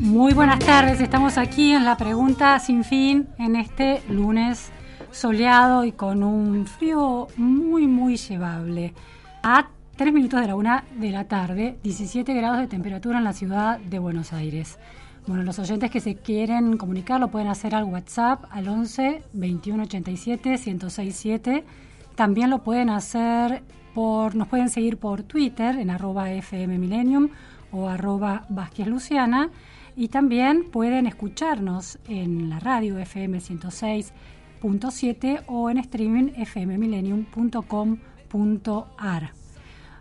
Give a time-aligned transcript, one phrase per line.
[0.00, 4.70] Muy buenas tardes, estamos aquí en la pregunta sin fin en este lunes
[5.10, 8.92] soleado y con un frío muy muy llevable.
[9.42, 13.32] A 3 minutos de la una de la tarde, 17 grados de temperatura en la
[13.32, 14.78] ciudad de Buenos Aires.
[15.26, 19.84] Bueno, los oyentes que se quieren comunicar lo pueden hacer al WhatsApp al 11 21
[19.84, 21.64] 87 1067.
[22.16, 23.62] También lo pueden hacer
[23.94, 27.30] por, nos pueden seguir por Twitter en arroba FM Millennium
[27.74, 29.50] o arroba Vázquez Luciana
[29.96, 39.32] y también pueden escucharnos en la radio FM 106.7 o en streaming fmmillennium.com.ar.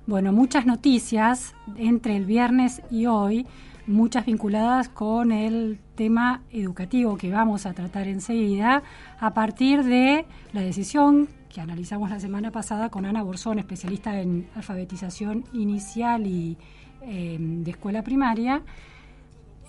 [0.05, 3.47] Bueno, muchas noticias entre el viernes y hoy,
[3.87, 8.83] muchas vinculadas con el tema educativo que vamos a tratar enseguida,
[9.19, 14.49] a partir de la decisión que analizamos la semana pasada con Ana Borzón, especialista en
[14.55, 16.57] alfabetización inicial y
[17.05, 18.61] eh, de escuela primaria,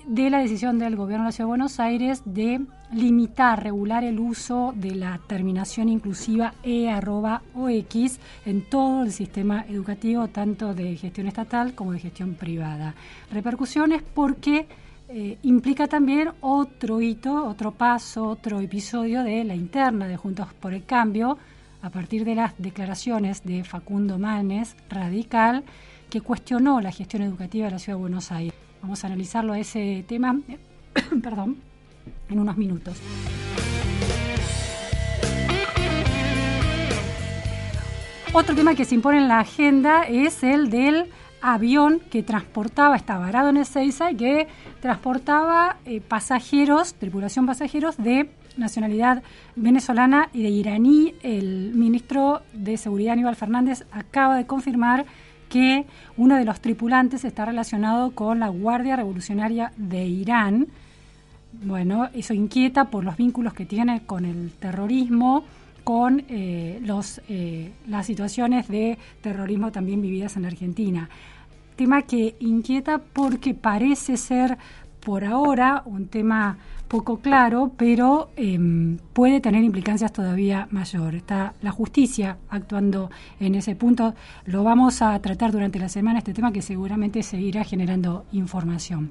[0.06, 2.60] de la decisión del Gobierno de la Ciudad de Buenos Aires de
[2.92, 6.88] limitar, regular el uso de la terminación inclusiva E
[7.54, 12.94] o X en todo el sistema educativo, tanto de gestión estatal como de gestión privada.
[13.32, 14.66] Repercusiones porque
[15.08, 20.74] eh, implica también otro hito, otro paso, otro episodio de la interna de Juntos por
[20.74, 21.38] el Cambio,
[21.82, 25.64] a partir de las declaraciones de Facundo Manes, radical,
[26.14, 28.54] que cuestionó la gestión educativa de la Ciudad de Buenos Aires.
[28.80, 30.38] Vamos a analizarlo a ese tema,
[31.24, 31.56] perdón,
[32.28, 33.00] en unos minutos.
[38.32, 41.06] Otro tema que se impone en la agenda es el del
[41.42, 44.46] avión que transportaba, estaba varado en Ezeiza y que
[44.80, 49.24] transportaba eh, pasajeros, tripulación pasajeros de nacionalidad
[49.56, 51.16] venezolana y de iraní.
[51.24, 55.06] El ministro de Seguridad Aníbal Fernández acaba de confirmar
[55.54, 60.66] que uno de los tripulantes está relacionado con la Guardia Revolucionaria de Irán.
[61.62, 65.44] Bueno, eso inquieta por los vínculos que tiene con el terrorismo,
[65.84, 71.08] con eh, los, eh, las situaciones de terrorismo también vividas en Argentina.
[71.76, 74.58] Tema que inquieta porque parece ser
[74.98, 81.14] por ahora un tema poco claro, pero em, puede tener implicancias todavía mayor.
[81.14, 84.14] Está la justicia actuando en ese punto.
[84.46, 89.10] Lo vamos a tratar durante la semana, este tema que seguramente seguirá generando información.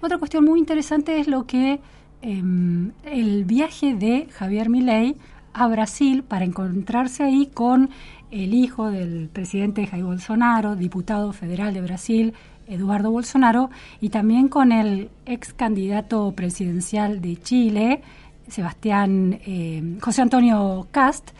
[0.00, 1.80] Otra cuestión muy interesante es lo que
[2.22, 5.16] em, el viaje de Javier Milei
[5.52, 7.90] a Brasil para encontrarse ahí con
[8.32, 12.34] el hijo del presidente Jair Bolsonaro, diputado federal de Brasil,
[12.66, 18.02] Eduardo Bolsonaro, y también con el ex candidato presidencial de Chile,
[18.48, 21.30] Sebastián eh, José Antonio Cast,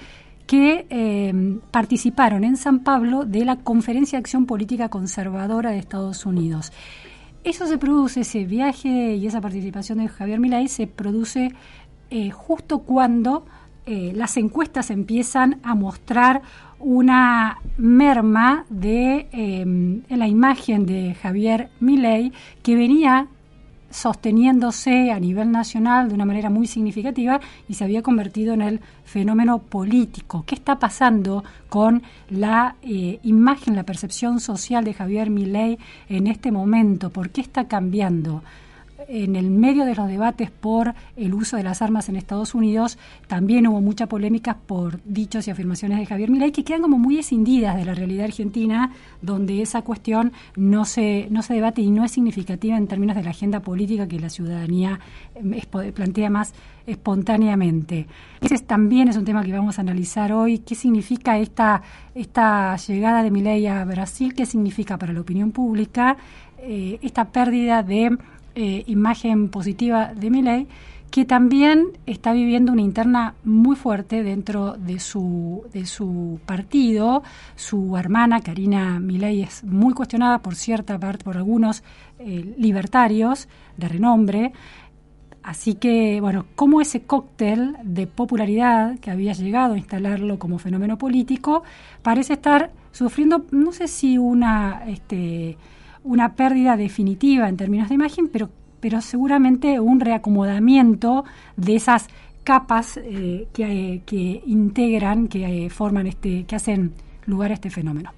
[0.47, 6.27] que eh, participaron en San Pablo de la Conferencia de Acción Política Conservadora de Estados
[6.27, 6.73] Unidos.
[7.45, 11.53] Eso se produce, ese viaje y esa participación de Javier Milei se produce
[12.11, 13.47] eh, justo cuando
[13.85, 16.43] las encuestas empiezan a mostrar
[16.83, 22.33] una merma de em, la imagen de Javier Milei
[22.63, 23.29] que venía
[23.93, 28.81] sosteniéndose a nivel nacional de una manera muy significativa y se había convertido en el
[29.05, 30.45] fenómeno político.
[30.47, 35.79] ¿Qué está pasando con la eh, imagen, la percepción social de Javier Milei
[36.09, 37.11] en este momento?
[37.11, 38.43] ¿Por qué está cambiando?
[39.09, 42.99] En el medio de los debates por el uso de las armas en Estados Unidos,
[43.27, 47.19] también hubo mucha polémica por dichos y afirmaciones de Javier Milei que quedan como muy
[47.19, 52.05] escindidas de la realidad argentina, donde esa cuestión no se, no se debate y no
[52.05, 55.01] es significativa en términos de la agenda política que la ciudadanía
[55.35, 56.55] eh, plantea más
[56.87, 58.07] espontáneamente.
[58.41, 60.59] Ese también es un tema que vamos a analizar hoy.
[60.59, 61.83] ¿Qué significa esta,
[62.15, 64.35] esta llegada de Milei a Brasil?
[64.35, 66.17] ¿Qué significa para la opinión pública?
[66.59, 68.17] Eh, esta pérdida de
[68.55, 70.67] eh, imagen positiva de Milei,
[71.13, 77.23] que también está viviendo una interna muy fuerte dentro de su, de su partido.
[77.55, 81.83] Su hermana, Karina Milei, es muy cuestionada por cierta parte, por algunos
[82.19, 83.47] eh, libertarios
[83.77, 84.53] de renombre.
[85.43, 90.97] Así que, bueno, como ese cóctel de popularidad que había llegado a instalarlo como fenómeno
[90.97, 91.63] político
[92.03, 95.59] parece estar sufriendo, no sé si una, este,
[96.05, 98.51] una pérdida definitiva en términos de imagen, pero,
[98.81, 101.25] pero seguramente un reacomodamiento
[101.57, 102.09] de esas
[102.45, 106.93] capas eh, que, que, integran, que forman este, que hacen
[107.27, 108.11] lugar a este fenómeno.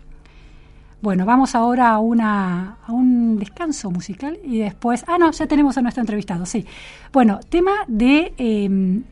[1.04, 5.04] Bueno, vamos ahora a, una, a un descanso musical y después...
[5.06, 6.64] Ah, no, ya tenemos a nuestro entrevistado, sí.
[7.12, 9.02] Bueno, tema de em,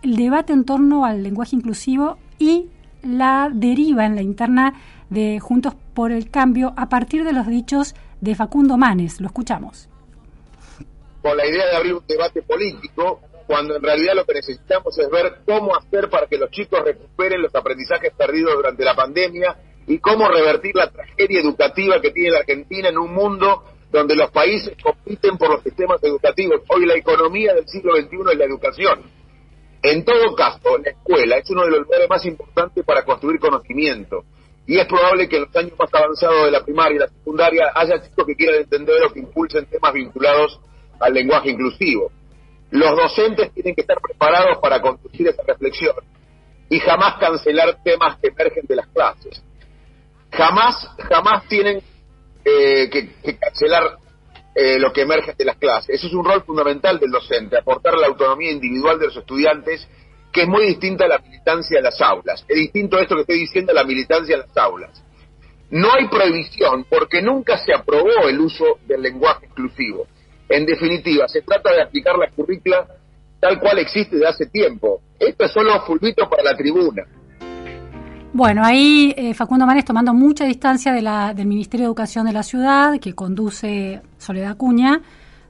[0.00, 2.68] el debate en torno al lenguaje inclusivo y
[3.02, 4.72] la deriva en la interna
[5.10, 9.20] de Juntos por el Cambio a partir de los dichos de Facundo Manes.
[9.20, 9.88] Lo escuchamos.
[11.20, 15.10] Con la idea de abrir un debate político, cuando en realidad lo que necesitamos es
[15.10, 19.98] ver cómo hacer para que los chicos recuperen los aprendizajes perdidos durante la pandemia y
[19.98, 24.74] cómo revertir la tragedia educativa que tiene la Argentina en un mundo donde los países
[24.82, 26.62] compiten por los sistemas educativos.
[26.68, 29.02] Hoy la economía del siglo XXI es la educación.
[29.82, 34.24] En todo caso, la escuela es uno de los lugares más importantes para construir conocimiento.
[34.66, 37.72] Y es probable que en los años más avanzados de la primaria y la secundaria
[37.74, 40.60] haya chicos que quieran entender o que impulsen temas vinculados
[41.00, 42.12] al lenguaje inclusivo.
[42.70, 45.96] Los docentes tienen que estar preparados para conducir esa reflexión
[46.70, 49.42] y jamás cancelar temas que emergen de las clases
[50.32, 51.82] jamás, jamás tienen
[52.44, 53.98] eh, que, cancelar
[54.54, 55.96] eh, lo que emerge de las clases.
[55.96, 59.86] Ese es un rol fundamental del docente, aportar la autonomía individual de los estudiantes,
[60.32, 62.44] que es muy distinta a la militancia en las aulas.
[62.48, 65.04] Es distinto esto que estoy diciendo a la militancia en las aulas.
[65.70, 70.06] No hay prohibición porque nunca se aprobó el uso del lenguaje exclusivo.
[70.48, 72.86] En definitiva, se trata de aplicar la currícula
[73.40, 75.00] tal cual existe desde hace tiempo.
[75.18, 77.02] Esto es solo fulbito para la tribuna.
[78.34, 82.32] Bueno, ahí eh, Facundo Manes tomando mucha distancia de la, del Ministerio de Educación de
[82.32, 85.02] la ciudad, que conduce Soledad Cuña,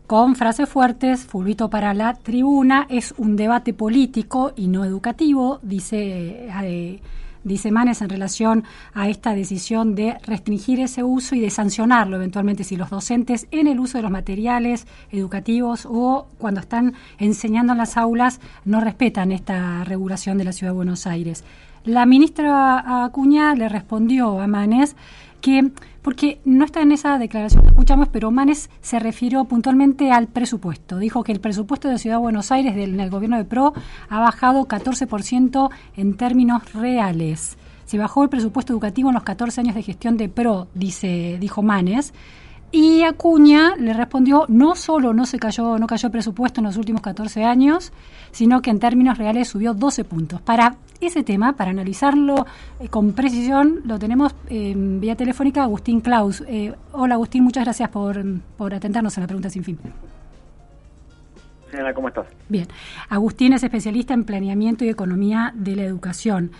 [0.06, 6.48] con frases fuertes, fulvito para la tribuna, es un debate político y no educativo, dice,
[6.64, 7.00] eh,
[7.44, 8.64] dice Manes en relación
[8.94, 13.66] a esta decisión de restringir ese uso y de sancionarlo eventualmente si los docentes en
[13.66, 19.32] el uso de los materiales educativos o cuando están enseñando en las aulas no respetan
[19.32, 21.44] esta regulación de la Ciudad de Buenos Aires.
[21.84, 24.94] La ministra Acuña le respondió a Manes
[25.42, 30.28] que, porque no está en esa declaración que escuchamos, pero Manes se refirió puntualmente al
[30.28, 30.98] presupuesto.
[30.98, 33.74] Dijo que el presupuesto de Ciudad de Buenos Aires del, el gobierno de PRO
[34.08, 37.58] ha bajado 14% en términos reales.
[37.84, 41.62] Se bajó el presupuesto educativo en los 14 años de gestión de PRO, dice, dijo
[41.62, 42.14] Manes.
[42.74, 46.78] Y Acuña le respondió, no solo no se cayó, no cayó el presupuesto en los
[46.78, 47.92] últimos 14 años,
[48.30, 50.40] sino que en términos reales subió 12 puntos.
[50.40, 52.46] Para ese tema, para analizarlo
[52.80, 56.42] eh, con precisión, lo tenemos en vía telefónica Agustín Klaus.
[56.48, 58.24] Eh, hola Agustín, muchas gracias por,
[58.56, 59.78] por atendernos a la pregunta sin fin.
[61.70, 62.26] Señora, ¿cómo estás?
[62.48, 62.68] Bien.
[63.10, 66.52] Agustín es especialista en planeamiento y economía de la educación.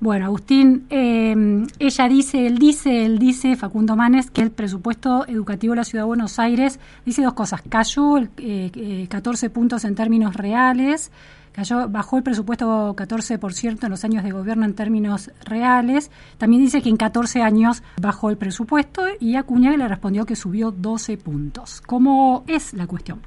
[0.00, 5.72] Bueno, Agustín, em, ella dice, él dice, él dice, Facundo Manes, que el presupuesto educativo
[5.72, 7.62] de la Ciudad de Buenos Aires dice dos cosas.
[7.68, 11.10] Cayó eh, 14 eh, puntos en términos reales,
[11.50, 16.12] cayó, bajó el presupuesto 14% en los años de gobierno en términos reales.
[16.38, 20.70] También dice que en 14 años bajó el presupuesto y Acuña le respondió que subió
[20.70, 21.80] 12 puntos.
[21.80, 23.18] ¿Cómo es la cuestión?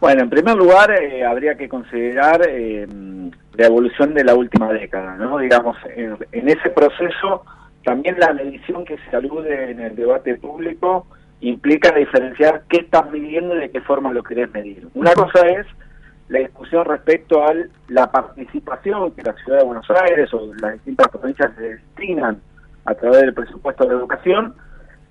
[0.00, 2.86] Bueno, en primer lugar, eh, habría que considerar eh,
[3.54, 5.38] la evolución de la última década, ¿no?
[5.38, 7.44] Digamos, en, ese proceso,
[7.82, 11.06] también la medición que se alude en el debate público
[11.40, 14.86] implica diferenciar qué estás midiendo y de qué forma lo querés medir.
[14.94, 15.66] Una cosa es
[16.28, 17.54] la discusión respecto a
[17.88, 22.40] la participación que la ciudad de Buenos Aires o las distintas provincias se destinan
[22.84, 24.54] a través del presupuesto de educación,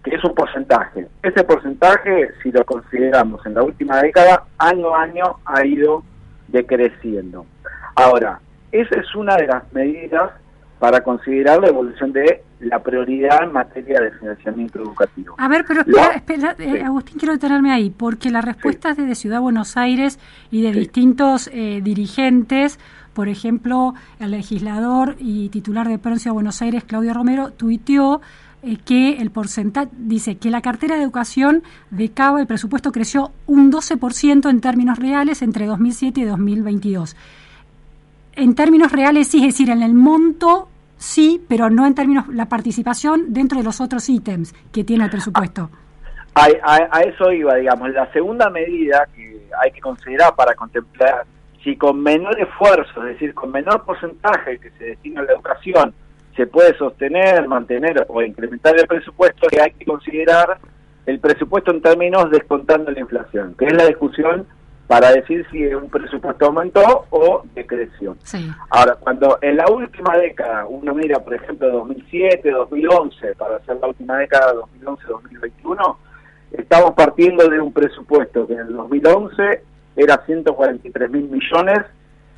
[0.10, 1.08] que es un porcentaje.
[1.24, 6.04] Ese porcentaje, si lo consideramos en la última década, año a año ha ido
[6.48, 7.46] decreciendo.
[7.96, 8.40] Ahora,
[8.72, 10.32] esa es una de las medidas
[10.80, 15.36] para considerar la evolución de la prioridad en materia de financiamiento educativo.
[15.38, 19.42] A ver, pero espera, espera eh, Agustín, quiero detenerme ahí, porque las respuestas de Ciudad
[19.42, 20.20] Buenos Aires
[20.52, 22.80] y de distintos eh, dirigentes,
[23.14, 28.22] por ejemplo, el legislador y titular de Provincia de Buenos Aires, Claudio Romero, tuiteó
[28.64, 33.32] eh, que el porcentaje, dice que la cartera de educación de Cava, el presupuesto creció
[33.46, 37.16] un 12% en términos reales entre 2007 y 2022.
[38.34, 42.50] En términos reales, sí, es decir, en el monto sí, pero no en términos la
[42.50, 45.70] participación dentro de los otros ítems que tiene el presupuesto.
[46.36, 47.90] A, a, eso iba, digamos.
[47.92, 51.26] La segunda medida que hay que considerar para contemplar
[51.64, 55.94] si con menor esfuerzo, es decir, con menor porcentaje que se destina a la educación,
[56.38, 60.60] se puede sostener, mantener o incrementar el presupuesto, que hay que considerar
[61.08, 64.46] el presupuesto en términos descontando la inflación, que es la discusión
[64.86, 68.15] para decir si un presupuesto aumentó o decreció.
[68.70, 73.88] Ahora, cuando en la última década, uno mira, por ejemplo, 2007, 2011, para hacer la
[73.88, 75.96] última década, 2011-2021,
[76.53, 79.63] estamos partiendo de un presupuesto que en el 2011
[79.98, 81.79] era 143 mil millones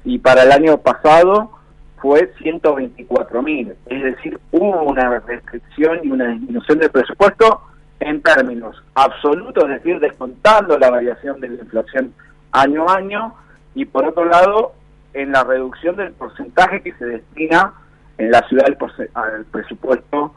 [0.06, 1.59] y para el año pasado
[2.02, 3.76] fue 124 mil.
[3.86, 7.62] Es decir, hubo una restricción y una disminución del presupuesto
[8.00, 12.14] en términos absolutos, es decir, descontando la variación de la inflación
[12.52, 13.36] año a año
[13.76, 14.74] y por otro lado
[15.14, 17.74] en la reducción del porcentaje que se destina
[18.18, 18.66] en la ciudad
[19.14, 20.34] al, presupuesto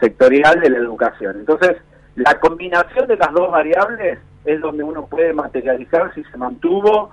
[0.00, 1.36] sectorial de la educación.
[1.38, 1.76] Entonces,
[2.16, 7.10] la combinación de las dos variables es donde uno puede materializar si se mantuvo,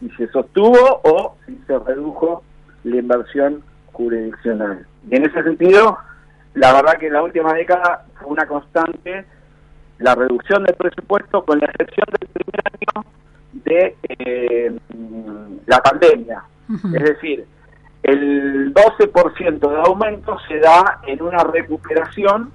[0.00, 2.42] si se sostuvo o si se redujo
[2.84, 3.62] la inversión
[3.92, 4.86] jurisdiccional.
[5.10, 5.98] Y en ese sentido,
[6.54, 9.24] la verdad que en la última década fue una constante
[10.02, 13.06] la reducción del presupuesto, con la excepción del primer año
[13.64, 14.78] de eh,
[15.66, 16.42] la pandemia.
[16.94, 17.46] Es decir,
[18.02, 22.50] el 12% de aumento se da en una recuperación,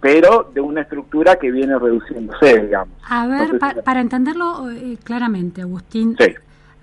[0.00, 2.98] pero de una estructura que viene reduciéndose, digamos.
[3.08, 6.16] A ver, para entenderlo eh, claramente, Agustín.
[6.18, 6.34] Sí.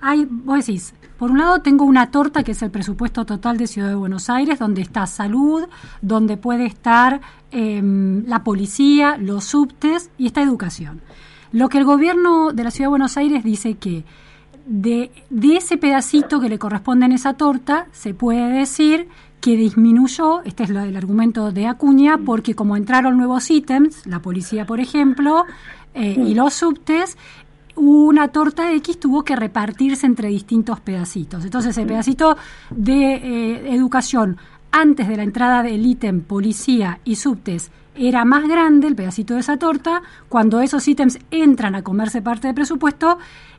[0.01, 3.67] Hay, vos decís, por un lado tengo una torta que es el presupuesto total de
[3.67, 5.65] Ciudad de Buenos Aires, donde está salud,
[6.01, 7.19] donde puede estar
[7.51, 11.01] em, la policía, los subtes y está educación.
[11.51, 14.05] Lo que el gobierno de la Ciudad de Buenos Aires dice que
[14.65, 19.09] de, de ese pedacito que le corresponde en esa torta, se puede decir
[19.41, 24.21] que disminuyó, este es lo del argumento de Acuña, porque como entraron nuevos ítems, la
[24.21, 25.45] policía por ejemplo,
[25.93, 27.17] eh, y los subtes,
[27.79, 31.43] una torta X tuvo que repartirse entre distintos pedacitos.
[31.45, 32.37] Entonces el pedacito
[32.69, 34.37] de eh, educación
[34.71, 39.41] antes de la entrada del ítem policía y subtes era más grande el pedacito de
[39.41, 43.17] esa torta, cuando esos ítems entran a comerse parte del presupuesto,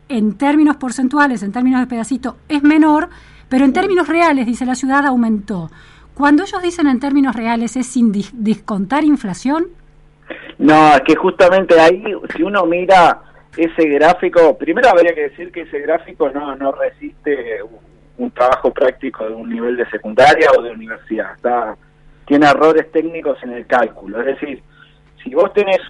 [0.08, 3.10] en términos porcentuales, en términos de pedacito, es menor,
[3.48, 5.70] pero en términos reales, dice la ciudad, aumentó.
[6.14, 9.66] Cuando ellos dicen en términos reales, ¿es sin descontar inflación?
[10.58, 12.02] No, es que justamente ahí,
[12.34, 13.20] si uno mira
[13.56, 17.60] ese gráfico, primero habría que decir que ese gráfico no, no resiste
[18.18, 21.34] un trabajo práctico de un nivel de secundaria o de universidad.
[21.34, 21.76] Está
[22.30, 24.20] tiene errores técnicos en el cálculo.
[24.20, 24.62] Es decir,
[25.24, 25.80] si vos tenés,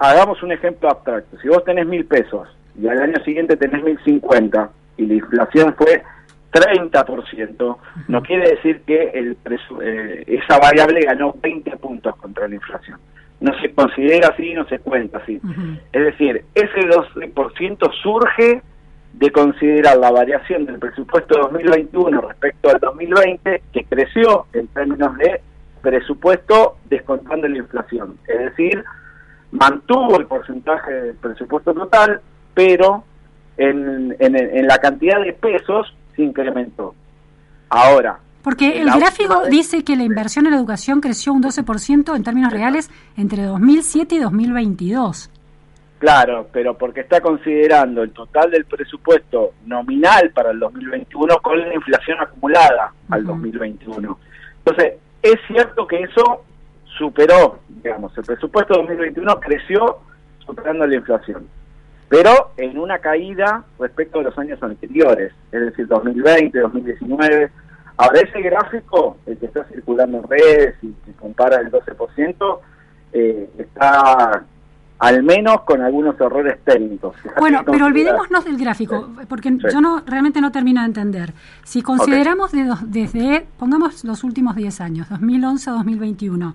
[0.00, 3.96] hagamos un ejemplo abstracto, si vos tenés mil pesos y al año siguiente tenés mil
[4.04, 6.02] cincuenta y la inflación fue
[6.50, 7.76] 30%,
[8.08, 9.36] no quiere decir que el
[9.80, 12.98] eh, esa variable ganó 20 puntos contra la inflación.
[13.40, 15.40] No se considera así, no se cuenta así.
[15.92, 18.62] Es decir, ese 12% surge
[19.14, 25.40] de considerar la variación del presupuesto 2021 respecto al 2020, que creció en términos de
[25.82, 28.16] presupuesto descontando la inflación.
[28.28, 28.84] Es decir,
[29.52, 32.20] mantuvo el porcentaje del presupuesto total,
[32.54, 33.04] pero
[33.56, 36.94] en, en, la cantidad de pesos se incrementó.
[37.68, 38.18] Ahora.
[38.42, 42.52] Porque el gráfico dice que la inversión en la educación creció un 12% en términos
[42.52, 45.30] reales entre 2007 y 2022.
[45.98, 51.74] Claro, pero porque está considerando el total del presupuesto nominal para el 2021 con la
[51.74, 54.18] inflación acumulada al 2021.
[54.64, 56.44] Entonces, es cierto que eso
[56.96, 59.98] superó, digamos, el presupuesto 2021 creció
[60.46, 61.46] superando la inflación,
[62.08, 67.50] pero en una caída respecto a los años anteriores, es decir, 2020, 2019.
[68.00, 72.60] Ahora, ese gráfico, el que está circulando en redes y que compara el 12%,
[73.12, 74.44] eh, está
[75.00, 77.16] al menos con algunos errores técnicos.
[77.38, 81.32] Bueno, pero olvidémonos del gráfico, porque yo no realmente no termino de entender.
[81.64, 86.54] Si consideramos desde, pongamos los últimos 10 años, 2011 a 2021,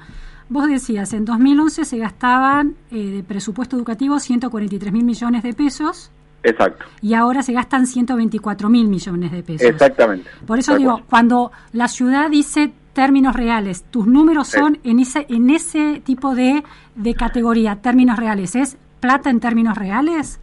[0.50, 6.12] vos decías, en 2011 se gastaban eh, de presupuesto educativo 143 mil millones de pesos.
[6.46, 6.86] Exacto.
[7.02, 9.68] Y ahora se gastan 124 mil millones de pesos.
[9.68, 10.30] Exactamente.
[10.46, 13.84] Por eso digo, cuando la ciudad dice términos reales.
[13.92, 16.64] Tus números son en ese en ese tipo de,
[16.96, 18.56] de categoría, términos reales.
[18.56, 20.40] ¿Es plata en términos reales?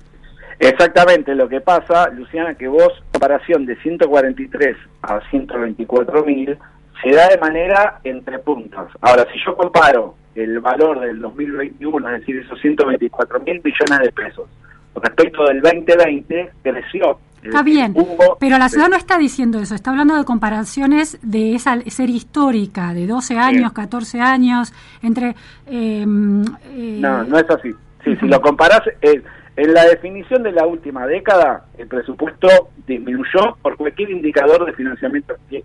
[0.61, 6.57] Exactamente, lo que pasa, Luciana, que vos, comparación de 143 a 124 mil,
[7.03, 8.93] se da de manera entre puntos.
[9.01, 14.13] Ahora, si yo comparo el valor del 2021, es decir, esos 124 mil millones de
[14.13, 14.49] pesos,
[14.95, 17.95] respecto del 2020, creció Está bien,
[18.39, 22.95] pero la ciudad no está diciendo eso, está hablando de comparaciones de esa serie histórica,
[22.95, 24.73] de 12 años, 14 años,
[25.03, 25.35] entre...
[25.67, 27.73] Em, eh, no, no es así.
[28.05, 29.23] Sí, Si lo comparás, eh,
[29.57, 32.49] en la definición de la última década, el presupuesto
[32.87, 35.65] disminuyó por cualquier indicador de financiamiento que,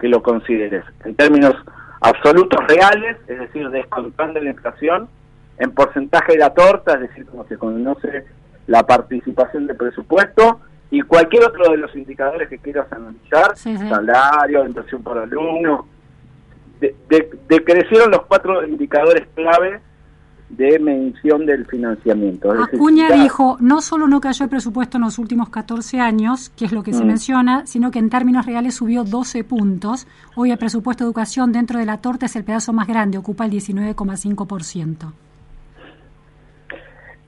[0.00, 0.84] que lo consideres.
[1.04, 1.54] En términos
[2.00, 5.08] absolutos reales, es decir, descontando la inflación,
[5.58, 8.24] en porcentaje de la torta, es decir, como se conoce
[8.68, 10.60] la participación del presupuesto
[10.90, 15.86] y cualquier otro de los indicadores que quieras analizar, salario, inversión por alumno,
[17.48, 19.80] decrecieron los cuatro indicadores clave
[20.50, 22.52] de medición del financiamiento.
[22.52, 26.72] Acuña dijo, no solo no cayó el presupuesto en los últimos 14 años, que es
[26.72, 27.06] lo que se mm.
[27.06, 30.06] menciona, sino que en términos reales subió 12 puntos.
[30.36, 33.44] Hoy el presupuesto de educación dentro de la torta es el pedazo más grande, ocupa
[33.44, 35.12] el 19,5%.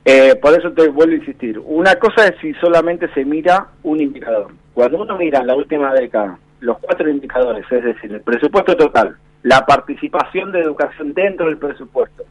[0.05, 1.59] Eh, por eso te vuelvo a insistir.
[1.59, 4.53] Una cosa es si solamente se mira un indicador.
[4.73, 9.17] Cuando uno mira en la última década los cuatro indicadores, es decir, el presupuesto total,
[9.43, 12.25] la participación de educación dentro del presupuesto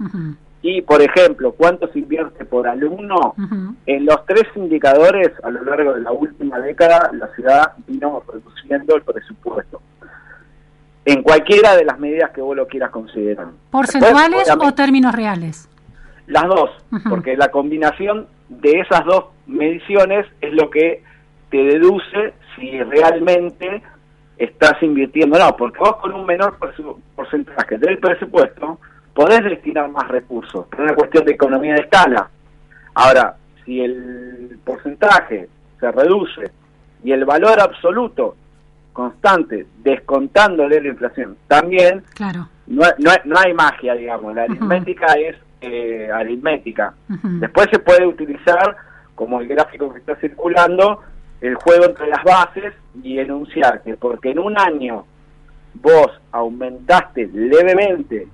[0.62, 3.34] y, por ejemplo, cuánto se invierte por alumno,
[3.86, 8.96] en los tres indicadores a lo largo de la última década la ciudad vino reduciendo
[8.96, 9.82] el presupuesto.
[11.06, 13.48] En cualquiera de las medidas que vos lo quieras considerar.
[13.72, 15.69] ¿Porcentuales o términos reales?
[16.30, 16.70] Las dos,
[17.10, 21.04] porque la combinación de esas dos mediciones es lo que
[21.50, 23.82] te deduce si realmente
[24.38, 25.40] estás invirtiendo.
[25.40, 26.58] No, porque vos con un menor
[27.16, 28.80] porcentaje del presupuesto
[29.14, 32.30] podés destinar más recursos, es una cuestión de economía de escala.
[32.94, 36.52] Ahora, si el porcentaje se reduce
[37.04, 38.36] y el valor absoluto
[38.94, 42.48] constante, descontándole la inflación, también claro.
[42.68, 46.94] no, no hay magia, digamos, la aritmética es eh, aritmética.
[47.08, 48.78] Después se puede utilizar,
[49.16, 51.02] como el gráfico que está circulando,
[51.42, 55.06] el juego entre las bases y enunciar que porque en un año
[55.76, 58.28] vos aumentaste levemente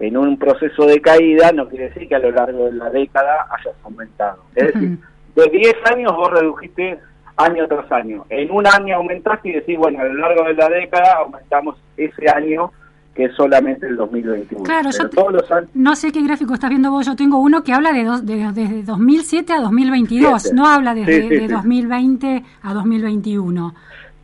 [0.00, 3.46] en un proceso de caída, no quiere decir que a lo largo de la década
[3.50, 4.42] hayas aumentado.
[4.54, 4.98] Es decir,
[5.34, 6.98] de 10 años vos redujiste
[7.36, 8.24] año tras año.
[8.30, 12.30] En un año aumentaste y decís, bueno, a lo largo de la década aumentamos ese
[12.30, 12.72] año
[13.20, 14.64] que es solamente el 2021.
[14.64, 15.10] Claro, yo
[15.74, 19.52] no sé qué gráfico estás viendo vos, yo tengo uno que habla de, desde 2007
[19.52, 23.74] a 2022, no habla desde de 2020 a 2021.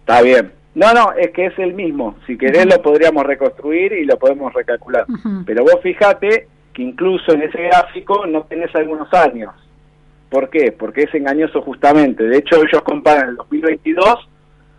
[0.00, 0.50] Está bien.
[0.74, 2.16] No, no, es que es el mismo.
[2.26, 5.04] Si querés lo podríamos reconstruir y lo podemos recalcular.
[5.44, 9.52] Pero vos fíjate que incluso en ese gráfico no tenés algunos años.
[10.30, 10.72] ¿Por qué?
[10.72, 12.24] Porque es engañoso justamente.
[12.24, 14.28] De hecho, ellos comparan el 2022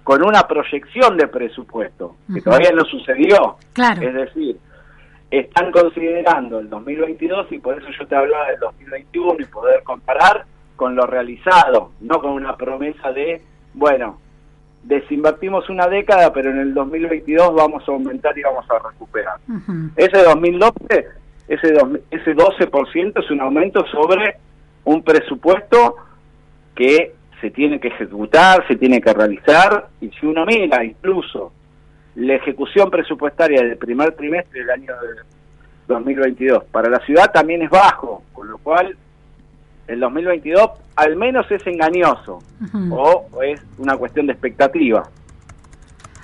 [0.08, 3.58] con una proyección de presupuesto, que todavía no sucedió.
[3.74, 4.02] Claro.
[4.02, 4.58] Es decir,
[5.30, 10.46] están considerando el 2022 y por eso yo te hablaba del 2021 y poder comparar
[10.78, 13.42] con lo realizado, no con una promesa de,
[13.74, 14.18] bueno,
[14.84, 19.36] desinvertimos una década, pero en el 2022 vamos a aumentar y vamos a recuperar.
[19.98, 21.06] Ese 2012,
[21.50, 21.74] ese,
[22.12, 24.38] ese 12% es un aumento sobre
[24.86, 25.98] un presupuesto
[26.76, 31.52] que se tiene que ejecutar, se tiene que realizar, y si uno mira incluso
[32.16, 34.94] la ejecución presupuestaria del primer trimestre del año
[35.88, 38.96] 2022 para la ciudad también es bajo, con lo cual
[39.88, 42.40] el 2022 al menos es engañoso
[42.92, 45.08] o es una cuestión de expectativa.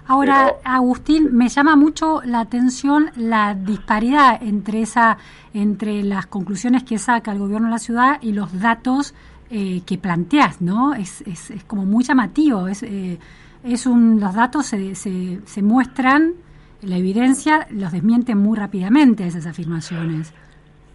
[0.05, 5.17] Ahora, Agustín, me llama mucho la atención la disparidad entre esa
[5.53, 9.13] entre las conclusiones que saca el gobierno de la ciudad y los datos
[9.55, 10.95] eh, que planteas, ¿no?
[10.95, 12.67] Es, es, es, como muy llamativo.
[12.67, 13.19] Es, eh,
[13.63, 16.33] es un, los datos se, se, se, muestran,
[16.81, 20.33] la evidencia los desmienten muy rápidamente esas afirmaciones.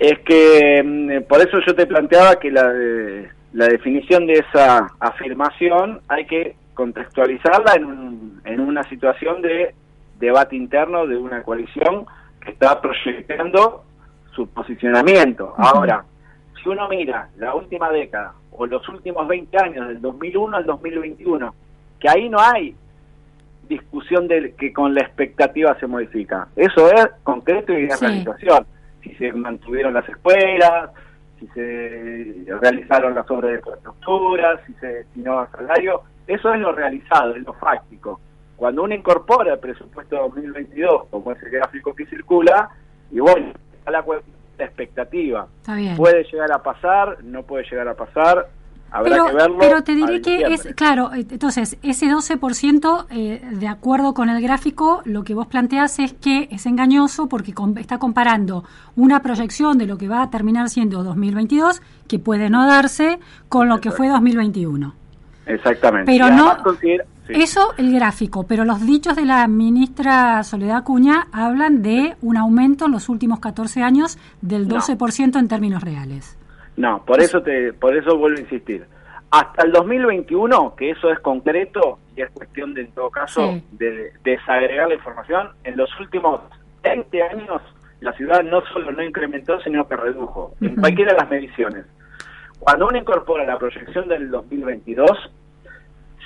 [0.00, 2.72] Es que mm, por eso yo te planteaba que la,
[3.52, 9.72] la definición de esa afirmación hay que contextualizarla en, un, en una situación de
[10.18, 12.06] debate interno de una coalición
[12.40, 13.84] que está proyectando
[14.34, 15.54] su posicionamiento.
[15.56, 16.04] Ahora,
[16.60, 21.54] si uno mira la última década o los últimos 20 años, del 2001 al 2021,
[22.00, 22.74] que ahí no hay
[23.68, 26.48] discusión de que con la expectativa se modifica.
[26.56, 28.66] Eso es concreto y de realización.
[29.02, 30.90] Si se mantuvieron las escuelas,
[31.38, 36.72] si se realizaron las obras de infraestructura, si se destinó a salario, eso es lo
[36.72, 38.20] realizado, es lo fáctico.
[38.56, 42.68] Cuando uno incorpora el presupuesto 2022, como es el gráfico que circula,
[43.12, 43.52] y bueno,
[43.86, 44.02] a la
[44.58, 45.46] la expectativa.
[45.96, 48.48] Puede llegar a pasar, no puede llegar a pasar,
[48.90, 49.58] habrá pero, que verlo.
[49.58, 54.42] Pero te diré que es, claro, eh, entonces, ese 12%, eh, de acuerdo con el
[54.42, 58.64] gráfico, lo que vos planteas es que es engañoso porque está comparando
[58.96, 63.68] una proyección de lo que va a terminar siendo 2022, que puede no darse, con
[63.68, 64.94] lo que fue 2021.
[65.46, 66.10] Exactamente.
[66.10, 66.56] Pero no,
[67.28, 72.86] eso el gráfico, pero los dichos de la ministra Soledad Cuña hablan de un aumento
[72.86, 76.38] en los últimos 14 años del 12% en términos reales.
[76.76, 78.86] No, por eso te por eso vuelvo a insistir.
[79.30, 84.12] Hasta el 2021, que eso es concreto y es cuestión de en todo caso de
[84.24, 86.40] desagregar la información, en los últimos
[86.82, 87.60] 20 años
[88.00, 91.84] la ciudad no solo no incrementó, sino que redujo en cualquiera de las mediciones.
[92.60, 95.10] cuando uno incorpora la proyección del 2022,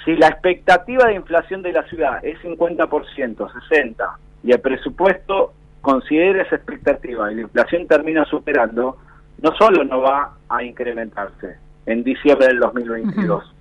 [0.04, 2.88] si la expectativa de inflación de la ciudad es 50%,
[3.36, 4.12] 60%,
[4.44, 8.98] y el presupuesto considera esa expectativa y la inflación termina superando,
[9.40, 13.54] no solo no va a incrementarse en diciembre del 2022.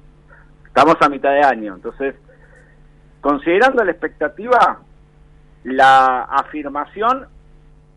[0.65, 2.15] Estamos a mitad de año, entonces,
[3.19, 4.79] considerando la expectativa,
[5.63, 7.27] la afirmación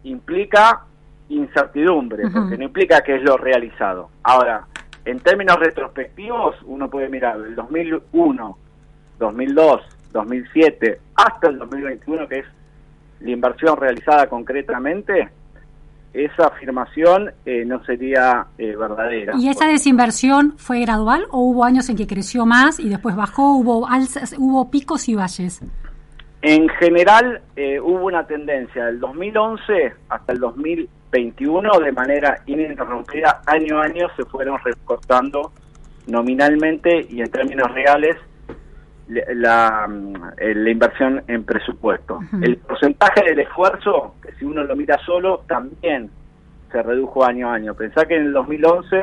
[0.03, 0.83] implica
[1.29, 4.11] incertidumbre, porque no implica que es lo realizado.
[4.23, 4.67] Ahora,
[5.05, 8.59] en términos retrospectivos, uno puede mirar el 2001,
[9.19, 12.47] 2002, 2007, hasta el 2021, que es
[13.21, 15.29] la inversión realizada concretamente,
[16.15, 19.35] esa afirmación eh, no sería eh, verdadera.
[19.37, 23.57] ¿Y esa desinversión fue gradual o hubo años en que creció más y después bajó?
[23.57, 25.61] ¿Hubo, alzas, hubo picos y valles?
[26.43, 30.39] En general eh, hubo una tendencia del 2011 hasta el
[31.15, 35.53] 2021 de manera ininterrumpida, año a año se fueron recortando
[36.07, 38.17] nominalmente y en términos reales
[39.07, 39.89] la,
[40.39, 42.21] eh, la, inversión en presupuesto.
[42.43, 46.11] El porcentaje del esfuerzo, que si uno lo mira solo, también
[46.73, 47.75] se redujo año a año.
[47.75, 49.03] Pensá que en el 2011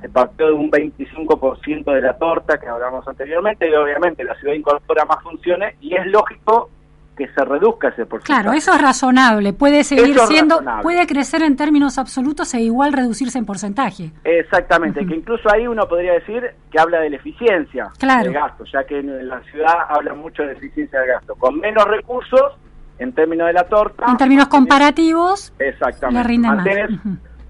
[0.00, 4.54] se partió de un 25% de la torta que hablamos anteriormente y obviamente la ciudad
[4.54, 6.70] incorpora más funciones y es lógico
[7.16, 8.42] que se reduzca ese porcentaje.
[8.42, 9.52] Claro, eso es razonable.
[9.52, 14.12] Puede seguir siendo, puede crecer en términos absolutos e igual reducirse en porcentaje.
[14.24, 18.84] Exactamente, que incluso ahí uno podría decir que habla de la eficiencia del gasto, ya
[18.84, 21.34] que en la ciudad habla mucho de eficiencia del gasto.
[21.34, 22.54] Con menos recursos,
[22.98, 24.06] en términos de la torta.
[24.08, 26.66] En términos comparativos, exactamente, rinde más.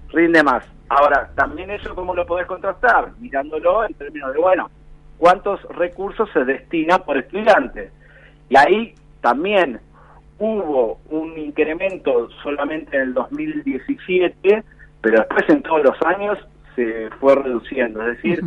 [0.09, 0.65] Rinde más.
[0.89, 3.11] Ahora, también eso, ¿cómo lo podés contrastar?
[3.19, 4.69] Mirándolo en términos de, bueno,
[5.17, 7.91] ¿cuántos recursos se destinan por estudiante?
[8.49, 9.79] Y ahí también
[10.37, 14.63] hubo un incremento solamente en el 2017,
[15.01, 16.37] pero después en todos los años
[16.75, 18.41] se fue reduciendo, es decir,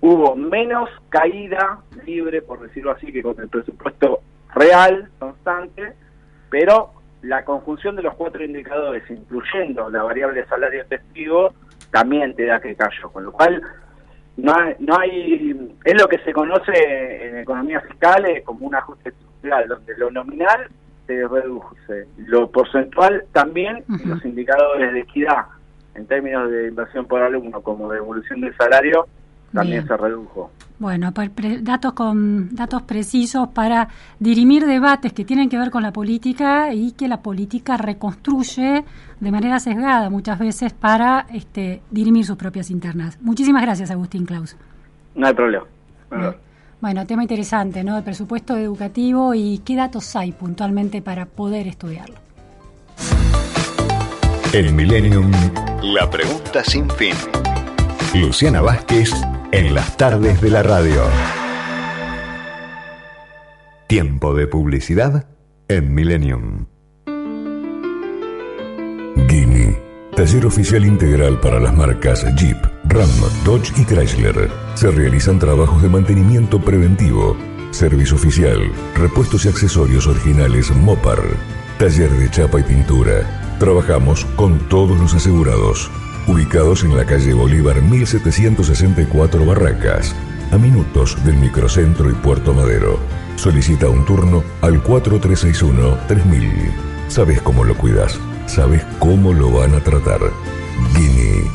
[0.00, 4.20] hubo menos caída libre, por decirlo así, que con el presupuesto
[4.52, 5.92] real, constante,
[6.50, 6.90] pero
[7.22, 11.54] la conjunción de los cuatro indicadores, incluyendo la variable salario testigo,
[11.92, 13.62] también te da que cayó, con lo cual
[14.42, 19.12] no hay, no hay es lo que se conoce en economía fiscal como un ajuste
[19.42, 20.68] donde lo nominal
[21.06, 25.46] se reduce, lo porcentual también, y los indicadores de equidad
[25.94, 29.06] en términos de inversión por alumno como de evolución del salario
[29.52, 30.50] también se redujo.
[30.78, 31.12] Bueno,
[31.60, 36.92] datos con datos precisos para dirimir debates que tienen que ver con la política y
[36.92, 38.84] que la política reconstruye
[39.20, 43.18] de manera sesgada muchas veces para este, dirimir sus propias internas.
[43.20, 44.56] Muchísimas gracias, Agustín Klaus.
[45.14, 45.66] No hay problema.
[46.80, 47.98] Bueno, tema interesante, ¿no?
[47.98, 52.16] El presupuesto educativo y qué datos hay puntualmente para poder estudiarlo.
[54.54, 55.30] El Millennium.
[55.82, 57.14] La pregunta sin fin.
[58.14, 59.12] Luciana Vázquez
[59.52, 61.02] en las tardes de la radio.
[63.86, 65.26] Tiempo de publicidad
[65.68, 66.66] en Millennium.
[69.28, 69.76] Guinea,
[70.14, 73.08] taller oficial integral para las marcas Jeep, Ram,
[73.44, 74.50] Dodge y Chrysler.
[74.74, 77.36] Se realizan trabajos de mantenimiento preventivo,
[77.72, 81.20] servicio oficial, repuestos y accesorios originales Mopar,
[81.78, 83.56] taller de chapa y pintura.
[83.58, 85.90] Trabajamos con todos los asegurados.
[86.26, 90.14] Ubicados en la calle Bolívar 1764 Barracas,
[90.52, 92.98] a minutos del microcentro y Puerto Madero.
[93.36, 96.72] Solicita un turno al 4361-3000.
[97.08, 100.20] Sabes cómo lo cuidas, sabes cómo lo van a tratar.
[100.94, 101.50] Guinea.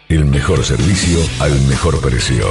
[0.11, 2.45] El mejor servicio al mejor precio.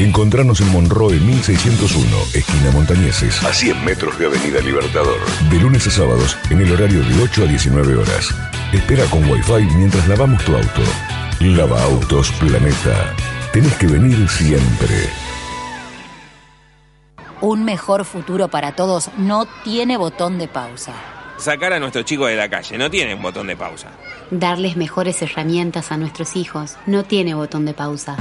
[0.00, 5.20] Encontrarnos en Monroe 1601, esquina Montañeses, a 100 metros de Avenida Libertador.
[5.48, 8.34] De lunes a sábados, en el horario de 8 a 19 horas.
[8.72, 10.82] Espera con Wi-Fi mientras lavamos tu auto.
[11.38, 13.14] Lava Autos Planeta.
[13.52, 15.08] Tenés que venir siempre.
[17.40, 20.94] Un mejor futuro para todos no tiene botón de pausa.
[21.36, 23.92] Sacar a nuestros chicos de la calle no tiene un botón de pausa.
[24.30, 28.16] Darles mejores herramientas a nuestros hijos no tiene botón de pausa.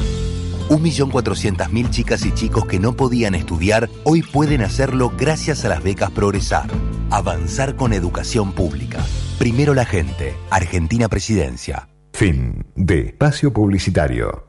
[0.70, 6.12] 1.400.000 chicas y chicos que no podían estudiar hoy pueden hacerlo gracias a las becas
[6.12, 6.70] Progresar.
[7.12, 9.00] Avanzar con educación pública.
[9.38, 10.36] Primero la gente.
[10.50, 11.90] Argentina Presidencia.
[12.14, 14.48] Fin de espacio publicitario.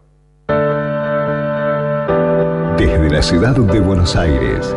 [2.79, 4.75] Desde la ciudad de Buenos Aires,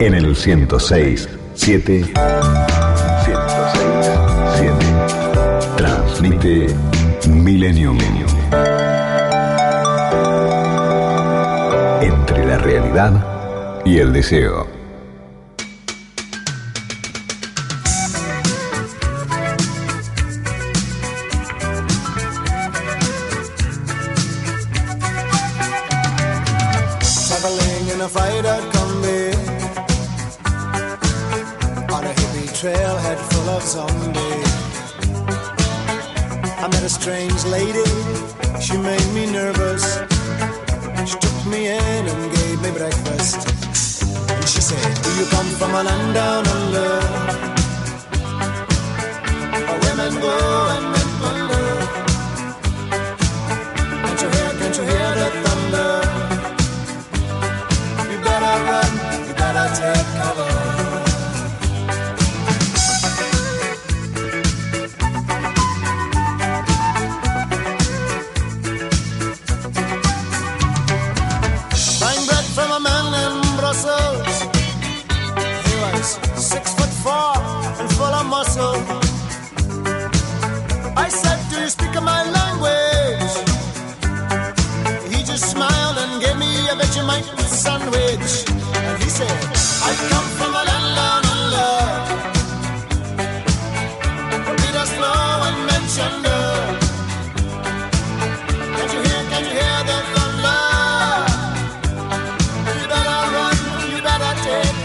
[0.00, 2.77] en el 106, 7, 106, 7,
[6.28, 6.74] transmite
[7.28, 7.98] Millennium.
[12.02, 14.77] Entre la realidad y el deseo.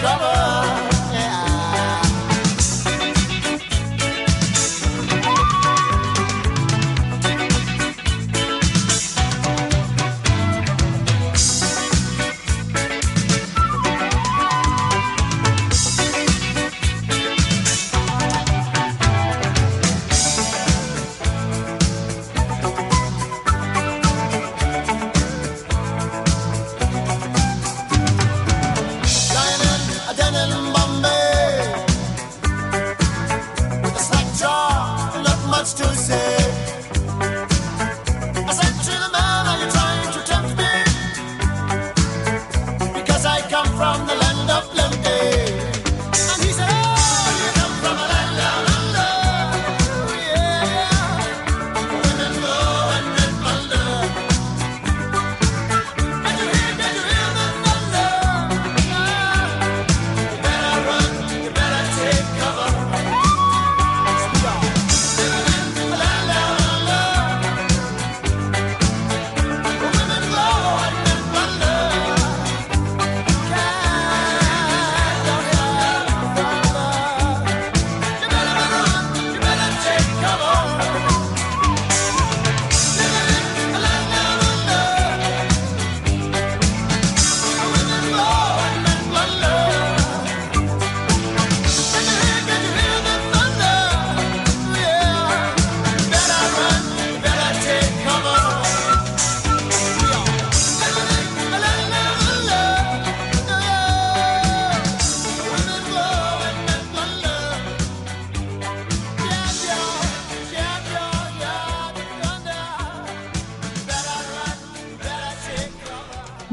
[0.03, 0.32] Come.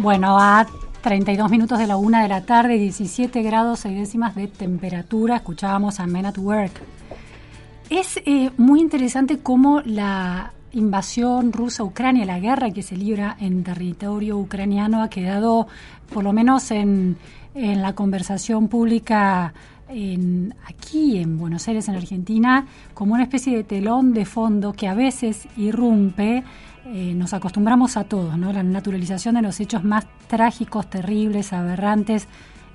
[0.03, 0.67] Bueno, a
[1.03, 5.37] 32 minutos de la una de la tarde, 17 grados 6 décimas de temperatura.
[5.37, 6.73] Escuchábamos a Men at Work.
[7.91, 13.63] Es eh, muy interesante cómo la invasión rusa Ucrania, la guerra que se libra en
[13.63, 15.67] territorio ucraniano, ha quedado,
[16.11, 17.19] por lo menos en,
[17.55, 19.53] en la conversación pública
[19.91, 24.89] en, aquí en Buenos Aires, en Argentina, como una especie de telón de fondo que
[24.89, 26.43] a veces irrumpe.
[26.93, 28.53] Eh, nos acostumbramos a todos, ¿no?
[28.53, 32.27] La naturalización de los hechos más trágicos, terribles, aberrantes.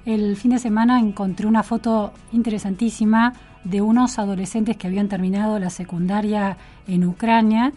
[0.05, 3.33] El fin de semana encontré una foto interesantísima
[3.65, 6.55] de unos adolescentes que habían terminado la secundaria
[6.87, 7.73] en Ucrania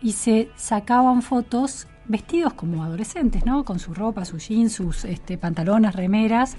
[0.00, 3.64] y se sacaban fotos vestidos como adolescentes, ¿no?
[3.64, 6.56] Con su ropa, sus jeans, sus este, pantalones, remeras,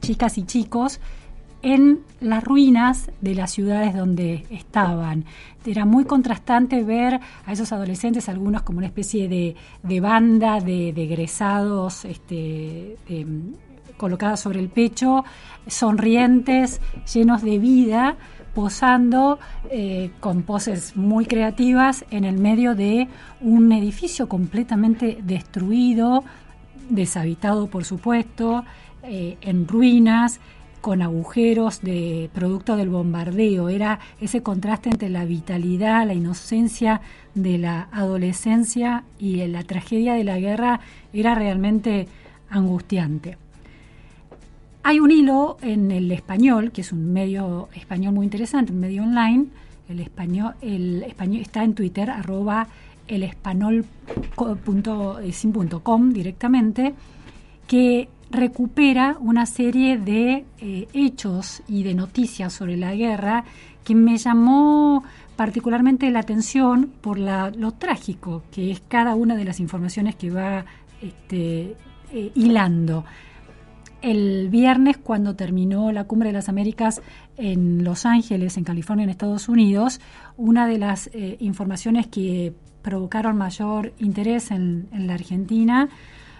[0.00, 1.00] chicas y chicos,
[1.62, 5.24] en las ruinas de las ciudades donde estaban.
[5.64, 10.92] Era muy contrastante ver a esos adolescentes, algunos como una especie de, de banda de,
[10.94, 12.96] de egresados este,
[13.98, 15.24] colocadas sobre el pecho,
[15.66, 16.80] sonrientes,
[17.12, 18.16] llenos de vida,
[18.54, 19.38] posando
[19.70, 23.08] eh, con poses muy creativas en el medio de
[23.40, 26.24] un edificio completamente destruido,
[26.88, 28.64] deshabitado por supuesto,
[29.02, 30.40] eh, en ruinas,
[30.88, 33.68] con agujeros de producto del bombardeo.
[33.68, 37.02] Era ese contraste entre la vitalidad, la inocencia
[37.34, 40.80] de la adolescencia y la tragedia de la guerra
[41.12, 42.08] era realmente
[42.48, 43.36] angustiante.
[44.82, 49.02] Hay un hilo en el español, que es un medio español muy interesante, un medio
[49.02, 49.44] online.
[49.90, 52.66] El español, el español está en Twitter, arroba
[53.08, 53.84] el español.com
[56.14, 56.94] directamente,
[57.66, 63.44] que recupera una serie de eh, hechos y de noticias sobre la guerra
[63.84, 65.02] que me llamó
[65.36, 70.30] particularmente la atención por la, lo trágico que es cada una de las informaciones que
[70.30, 70.66] va
[71.00, 71.76] este,
[72.12, 73.04] eh, hilando.
[74.00, 77.02] El viernes, cuando terminó la Cumbre de las Américas
[77.36, 80.00] en Los Ángeles, en California, en Estados Unidos,
[80.36, 85.88] una de las eh, informaciones que provocaron mayor interés en, en la Argentina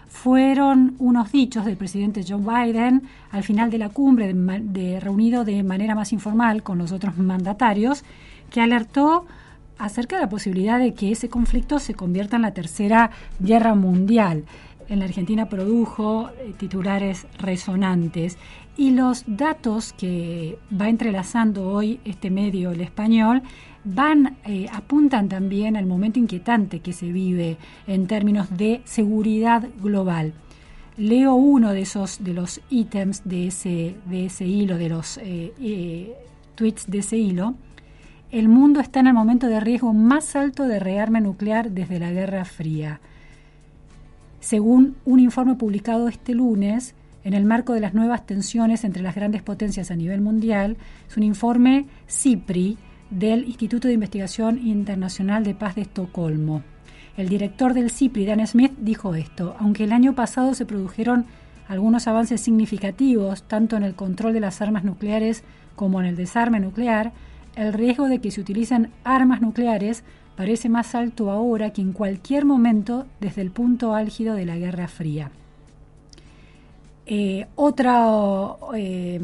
[0.09, 5.63] fueron unos dichos del presidente Joe Biden al final de la cumbre, de, reunido de
[5.63, 8.05] manera más informal con los otros mandatarios,
[8.51, 9.27] que alertó
[9.79, 14.45] acerca de la posibilidad de que ese conflicto se convierta en la tercera guerra mundial.
[14.89, 18.39] En la Argentina produjo eh, titulares resonantes
[18.77, 23.43] y los datos que va entrelazando hoy este medio, el español,
[23.85, 30.33] van eh, apuntan también al momento inquietante que se vive en términos de seguridad global.
[30.97, 35.55] Leo uno de esos de los ítems de ese de ese hilo de los eh,
[35.61, 36.15] eh,
[36.55, 37.55] tweets de ese hilo.
[38.31, 42.11] El mundo está en el momento de riesgo más alto de rearme nuclear desde la
[42.11, 43.01] Guerra Fría.
[44.41, 49.15] Según un informe publicado este lunes, en el marco de las nuevas tensiones entre las
[49.15, 50.77] grandes potencias a nivel mundial,
[51.09, 52.79] es un informe CIPRI,
[53.11, 56.63] del Instituto de Investigación Internacional de Paz de Estocolmo.
[57.17, 61.27] El director del CIPRI, Dan Smith, dijo esto, aunque el año pasado se produjeron
[61.69, 65.43] algunos avances significativos tanto en el control de las armas nucleares
[65.77, 67.13] como en el desarme nuclear,
[67.57, 70.05] el riesgo de que se utilicen armas nucleares
[70.37, 74.87] parece más alto ahora que en cualquier momento desde el punto álgido de la Guerra
[74.87, 75.31] Fría.
[77.07, 78.07] Eh, otra
[78.77, 79.21] eh,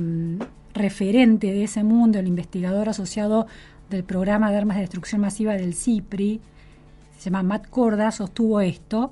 [0.75, 3.47] referente de ese mundo, el investigador asociado
[3.91, 6.41] del programa de armas de destrucción masiva del CIPRI,
[7.19, 9.11] se llama Matt Corda, sostuvo esto.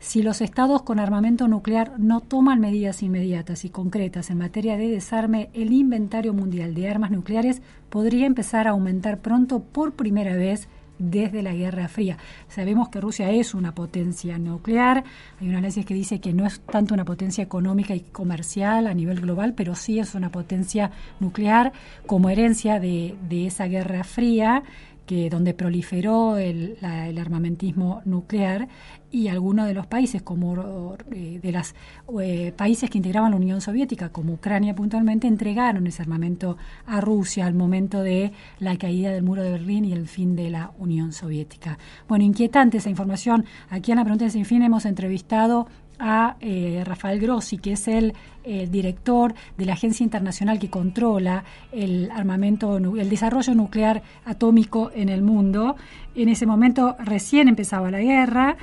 [0.00, 4.88] Si los estados con armamento nuclear no toman medidas inmediatas y concretas en materia de
[4.88, 10.68] desarme, el inventario mundial de armas nucleares podría empezar a aumentar pronto por primera vez
[11.02, 12.16] desde la Guerra Fría.
[12.48, 15.04] Sabemos que Rusia es una potencia nuclear,
[15.40, 18.94] hay un análisis que dice que no es tanto una potencia económica y comercial a
[18.94, 21.72] nivel global, pero sí es una potencia nuclear
[22.06, 24.62] como herencia de, de esa Guerra Fría
[25.06, 28.68] que donde proliferó el, la, el, armamentismo nuclear
[29.10, 31.74] y algunos de los países como eh, de los
[32.20, 37.46] eh, países que integraban la Unión Soviética como Ucrania puntualmente entregaron ese armamento a Rusia
[37.46, 41.12] al momento de la caída del muro de Berlín y el fin de la Unión
[41.12, 41.78] Soviética.
[42.08, 43.44] Bueno, inquietante esa información.
[43.68, 45.66] Aquí en la pregunta de sin fin hemos entrevistado
[46.02, 51.44] a eh, Rafael Grossi, que es el eh, director de la agencia internacional que controla
[51.70, 55.76] el armamento, el desarrollo nuclear atómico en el mundo.
[56.16, 58.56] En ese momento recién empezaba la guerra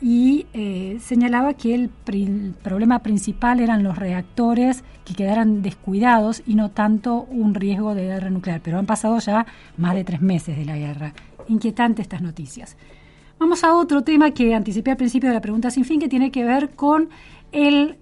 [0.00, 6.56] y eh, señalaba que el, el, problema principal eran los reactores que quedaran descuidados y
[6.56, 8.60] no tanto un riesgo de guerra nuclear.
[8.60, 11.14] Pero han pasado ya más de tres meses de la guerra.
[11.46, 12.76] Inquietante estas noticias.
[13.42, 16.30] Vamos a otro tema que anticipé al principio de la pregunta sin fin, que tiene
[16.30, 17.08] que ver con
[17.50, 17.96] el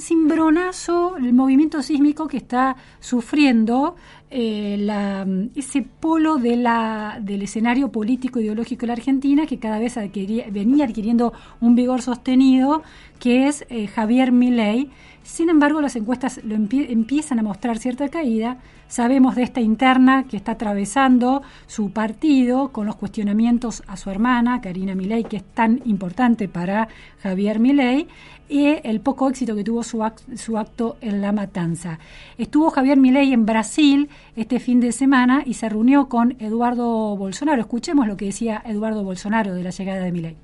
[0.00, 3.96] cimbronazo, el movimiento sísmico que está sufriendo
[4.30, 10.84] eh, ese polo del escenario político ideológico de la Argentina que cada vez adquiría- venía
[10.84, 12.82] adquiriendo un vigor sostenido,
[13.18, 14.90] que es eh, Javier Milei.
[15.22, 18.58] Sin embargo, las encuestas lo empie- empiezan a mostrar cierta caída.
[18.86, 24.62] Sabemos de esta interna que está atravesando su partido con los cuestionamientos a su hermana,
[24.62, 26.88] Karina Milei, que es tan importante para
[27.22, 28.08] Javier Milei,
[28.48, 31.98] y el poco éxito que tuvo su, ac- su acto en La Matanza.
[32.38, 37.60] Estuvo Javier Milei en Brasil este fin de semana y se reunió con Eduardo Bolsonaro.
[37.60, 40.36] Escuchemos lo que decía Eduardo Bolsonaro de la llegada de Milei.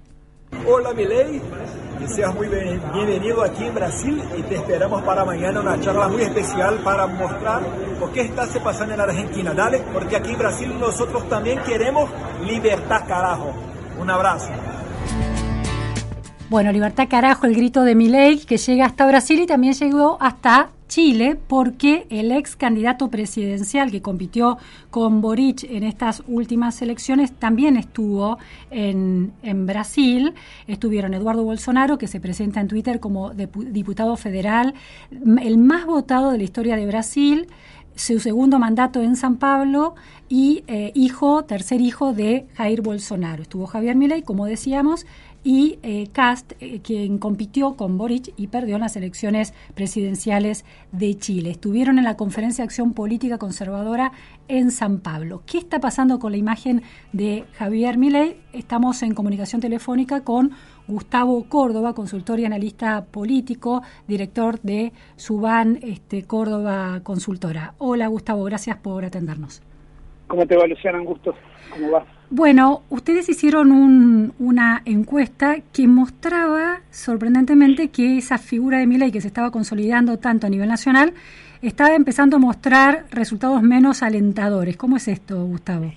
[0.70, 1.40] Hola Milei,
[2.14, 6.22] seas muy bien- bienvenido aquí en Brasil y te esperamos para mañana una charla muy
[6.22, 7.60] especial para mostrar
[7.98, 12.08] lo que está se pasando en Argentina, dale, porque aquí en Brasil nosotros también queremos
[12.46, 13.52] libertad, carajo.
[14.00, 14.50] Un abrazo.
[16.54, 20.70] Bueno, libertad carajo, el grito de Milei que llega hasta Brasil y también llegó hasta
[20.86, 24.58] Chile porque el ex candidato presidencial que compitió
[24.90, 28.38] con Boric en estas últimas elecciones también estuvo
[28.70, 30.34] en, en Brasil.
[30.68, 34.74] Estuvieron Eduardo Bolsonaro, que se presenta en Twitter como diputado federal,
[35.10, 37.48] el más votado de la historia de Brasil
[37.96, 39.94] su segundo mandato en San Pablo
[40.28, 43.42] y eh, hijo, tercer hijo de Jair Bolsonaro.
[43.42, 45.06] Estuvo Javier Milei, como decíamos,
[45.44, 51.16] y eh, Cast, eh, quien compitió con Boric y perdió en las elecciones presidenciales de
[51.18, 51.50] Chile.
[51.50, 54.12] Estuvieron en la Conferencia de Acción Política Conservadora
[54.48, 55.42] en San Pablo.
[55.46, 56.82] ¿Qué está pasando con la imagen
[57.12, 58.38] de Javier Milei?
[58.54, 60.52] Estamos en comunicación telefónica con
[60.88, 67.74] Gustavo Córdoba, consultor y analista político, director de Suban este, Córdoba Consultora.
[67.78, 69.62] Hola Gustavo, gracias por atendernos.
[70.26, 70.98] ¿Cómo te va, Luciana?
[70.98, 71.34] Un gusto.
[71.70, 72.13] ¿Cómo va?
[72.36, 79.20] Bueno, ustedes hicieron un- una encuesta que mostraba sorprendentemente que esa figura de Milei que
[79.20, 81.12] se estaba consolidando tanto a nivel nacional
[81.62, 84.76] estaba empezando a mostrar resultados menos alentadores.
[84.76, 85.92] ¿Cómo es esto, Gustavo?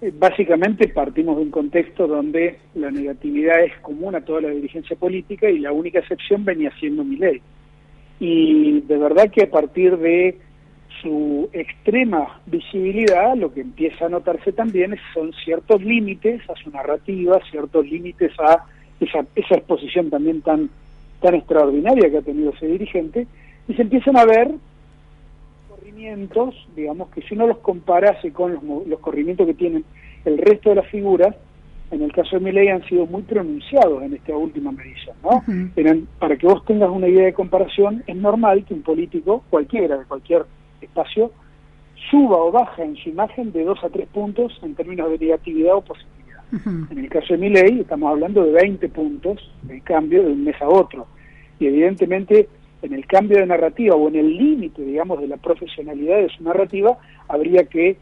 [0.00, 4.96] Eh, Básicamente partimos de un contexto donde la negatividad es común a toda la dirigencia
[4.96, 7.42] política y la única excepción venía siendo Milei.
[8.18, 10.38] Y de verdad que a partir de
[11.02, 17.40] su extrema visibilidad, lo que empieza a notarse también son ciertos límites a su narrativa,
[17.50, 18.64] ciertos límites a
[19.00, 20.70] esa, esa exposición también tan,
[21.20, 23.26] tan extraordinaria que ha tenido ese dirigente,
[23.68, 24.52] y se empiezan a ver
[25.68, 29.84] corrimientos, digamos que si uno los comparase con los, los corrimientos que tienen
[30.24, 31.34] el resto de las figuras,
[31.90, 35.44] en el caso de Milei han sido muy pronunciados en esta última medición, ¿no?
[35.74, 39.44] Pero en- para que vos tengas una idea de comparación, es normal que un político,
[39.50, 40.46] cualquiera, de cualquier
[40.80, 41.32] espacio,
[42.10, 45.76] suba o baja en su imagen de dos a tres puntos en términos de negatividad
[45.76, 46.16] o positividad.
[46.90, 50.60] En el caso de Milei estamos hablando de 20 puntos de cambio de un mes
[50.60, 51.06] a otro.
[51.58, 52.48] Y evidentemente
[52.82, 56.44] en el cambio de narrativa o en el límite, digamos, de la profesionalidad de su
[56.44, 56.98] narrativa,
[57.28, 57.96] habría que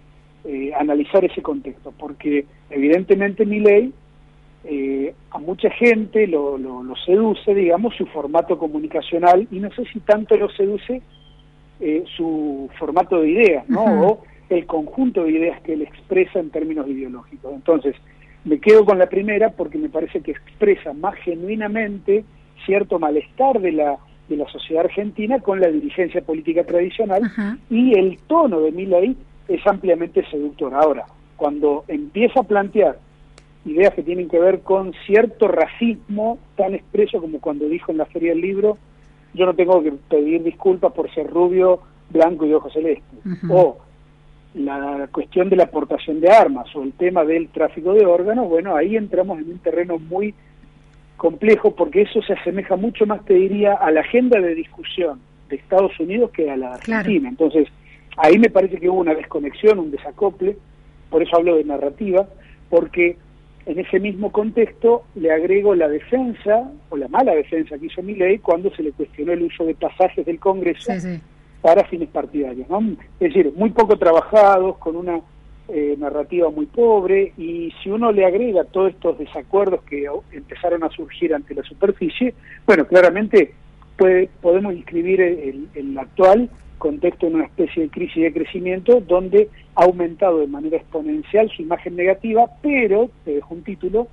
[0.44, 3.92] eh, analizar ese contexto, porque evidentemente Milei
[4.64, 9.84] eh, a mucha gente lo, lo, lo seduce, digamos, su formato comunicacional y no sé
[9.92, 11.02] si tanto lo seduce
[11.86, 13.84] eh, su formato de ideas, ¿no?
[13.84, 17.52] O el conjunto de ideas que él expresa en términos ideológicos.
[17.52, 17.94] Entonces,
[18.44, 22.24] me quedo con la primera porque me parece que expresa más genuinamente
[22.64, 23.98] cierto malestar de la
[24.30, 27.20] de la sociedad argentina con la dirigencia política tradicional
[27.68, 29.14] y el tono de Milei
[29.48, 30.72] es ampliamente seductor.
[30.72, 31.04] Ahora,
[31.36, 32.98] cuando empieza a plantear
[33.66, 38.06] ideas que tienen que ver con cierto racismo tan expreso como cuando dijo en la
[38.06, 38.78] Feria del Libro,
[39.34, 41.80] yo no tengo que pedir disculpas por ser rubio,
[42.10, 43.18] blanco y de ojos celestes.
[43.50, 43.78] O
[44.54, 48.76] la cuestión de la aportación de armas o el tema del tráfico de órganos, bueno,
[48.76, 50.34] ahí entramos en un terreno muy
[51.16, 55.56] complejo porque eso se asemeja mucho más, te diría, a la agenda de discusión de
[55.56, 57.28] Estados Unidos que a la de Argentina.
[57.28, 57.68] Entonces,
[58.16, 60.56] ahí me parece que hubo una desconexión, un desacople,
[61.10, 62.28] por eso hablo de narrativa,
[62.70, 63.16] porque
[63.66, 68.38] en ese mismo contexto le agrego la defensa, o la mala defensa que hizo Milei
[68.38, 70.92] cuando se le cuestionó el uso de pasajes del Congreso
[71.62, 72.68] para fines partidarios.
[72.68, 72.80] ¿no?
[73.20, 75.20] Es decir, muy poco trabajados, con una
[75.68, 80.90] eh, narrativa muy pobre, y si uno le agrega todos estos desacuerdos que empezaron a
[80.90, 82.34] surgir ante la superficie,
[82.66, 83.54] bueno, claramente
[83.96, 86.50] puede, podemos inscribir el, el actual
[86.84, 91.62] contexto en una especie de crisis de crecimiento donde ha aumentado de manera exponencial su
[91.62, 94.06] imagen negativa, pero, te dejo un título,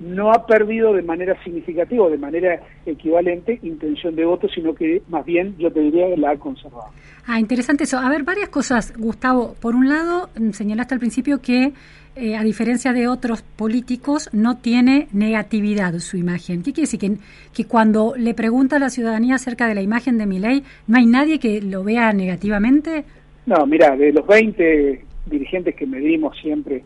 [0.00, 5.02] no ha perdido de manera significativa o de manera equivalente intención de voto, sino que
[5.08, 6.90] más bien yo te diría que la ha conservado.
[7.26, 7.98] Ah, interesante eso.
[7.98, 9.54] A ver, varias cosas, Gustavo.
[9.60, 11.72] Por un lado, señalaste al principio que,
[12.20, 16.62] eh, a diferencia de otros políticos, no tiene negatividad su imagen.
[16.62, 17.00] ¿Qué quiere decir?
[17.00, 17.16] Que,
[17.54, 21.06] que cuando le pregunta a la ciudadanía acerca de la imagen de Milei, ¿no hay
[21.06, 23.04] nadie que lo vea negativamente?
[23.46, 26.84] No, mira, de los 20 dirigentes que medimos siempre,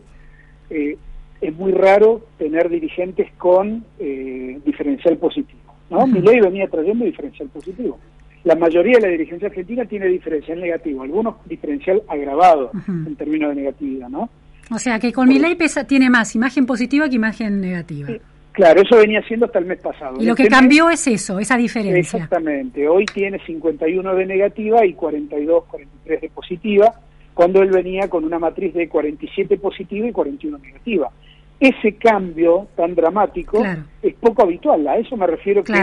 [0.69, 0.97] eh,
[1.41, 5.59] es muy raro tener dirigentes con eh, diferencial positivo.
[5.89, 6.07] ¿no?
[6.07, 7.99] Milei venía trayendo diferencial positivo.
[8.45, 13.61] La mayoría de la dirigencia argentina tiene diferencial negativo, algunos diferencial agravado en términos de
[13.61, 14.29] negatividad, ¿no?
[14.71, 18.09] O sea, que con Milei pesa, tiene más imagen positiva que imagen negativa.
[18.51, 20.15] Claro, eso venía siendo hasta el mes pasado.
[20.19, 21.99] Y lo que Este mes- cambió es eso, esa diferencia.
[22.23, 22.87] Exactamente.
[22.87, 26.93] Hoy tiene 51 de negativa y 42, 43 de positiva,
[27.33, 31.11] cuando él venía con una matriz de 47 positiva y 41 negativa.
[31.59, 33.63] Ese cambio tan dramático
[34.01, 34.87] es poco habitual.
[34.87, 35.73] A eso me refiero que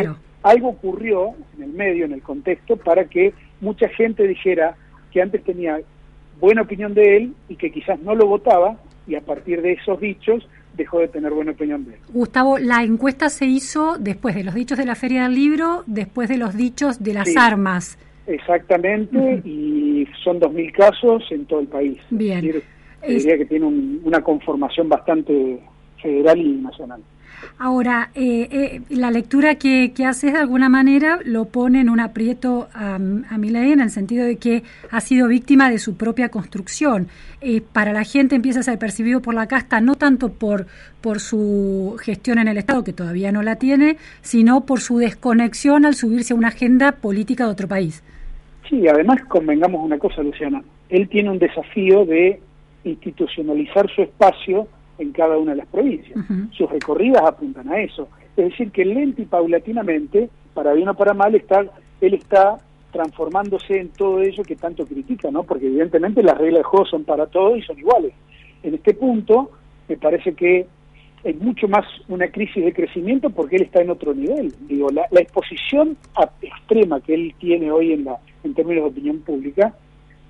[0.43, 4.77] algo ocurrió en el medio, en el contexto, para que mucha gente dijera
[5.13, 5.79] que antes tenía
[6.43, 8.77] buena opinión de él y que quizás no lo votaba
[9.07, 12.01] y a partir de esos dichos dejó de tener buena opinión de él.
[12.13, 16.29] Gustavo, la encuesta se hizo después de los dichos de la Feria del Libro, después
[16.29, 17.35] de los dichos de las Sí.
[17.39, 17.97] armas.
[18.27, 21.99] Exactamente, y son 2.000 casos en todo el país.
[22.11, 22.39] Bien.
[22.39, 22.63] Es decir,
[23.03, 25.61] Es- diría que tiene un- una conformación bastante
[26.01, 27.01] federal y nacional.
[27.59, 32.01] Ahora, eh, eh, la lectura que, que haces de alguna manera lo pone en un
[32.01, 36.29] aprieto a, a Milei en el sentido de que ha sido víctima de su propia
[36.29, 37.09] construcción.
[37.41, 40.67] Eh, para la gente empieza a ser percibido por la casta no tanto por,
[41.01, 45.85] por su gestión en el Estado, que todavía no la tiene, sino por su desconexión
[45.85, 48.03] al subirse a una agenda política de otro país.
[48.69, 50.63] Sí, además convengamos una cosa, Luciana.
[50.89, 52.41] Él tiene un desafío de
[52.85, 54.69] institucionalizar su espacio
[55.03, 56.19] en cada una de las provincias.
[56.53, 58.09] Sus recorridas apuntan a eso.
[58.37, 61.65] Es decir, que lento y paulatinamente, para bien o para mal, está,
[62.01, 62.57] él está
[62.93, 65.43] transformándose en todo ello que tanto critica, ¿no?
[65.45, 68.13] Porque evidentemente las reglas del juego son para todos y son iguales.
[68.63, 69.51] En este punto,
[69.89, 70.67] me parece que
[71.25, 74.53] es mucho más una crisis de crecimiento porque él está en otro nivel.
[74.69, 78.91] Digo, la, la exposición a- extrema que él tiene hoy en, la, en términos de
[78.91, 79.75] opinión pública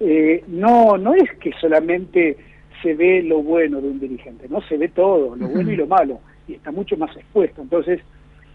[0.00, 2.36] eh, no, no es que solamente
[2.82, 5.86] se ve lo bueno de un dirigente, no se ve todo, lo bueno y lo
[5.86, 7.62] malo, y está mucho más expuesto.
[7.62, 8.00] Entonces,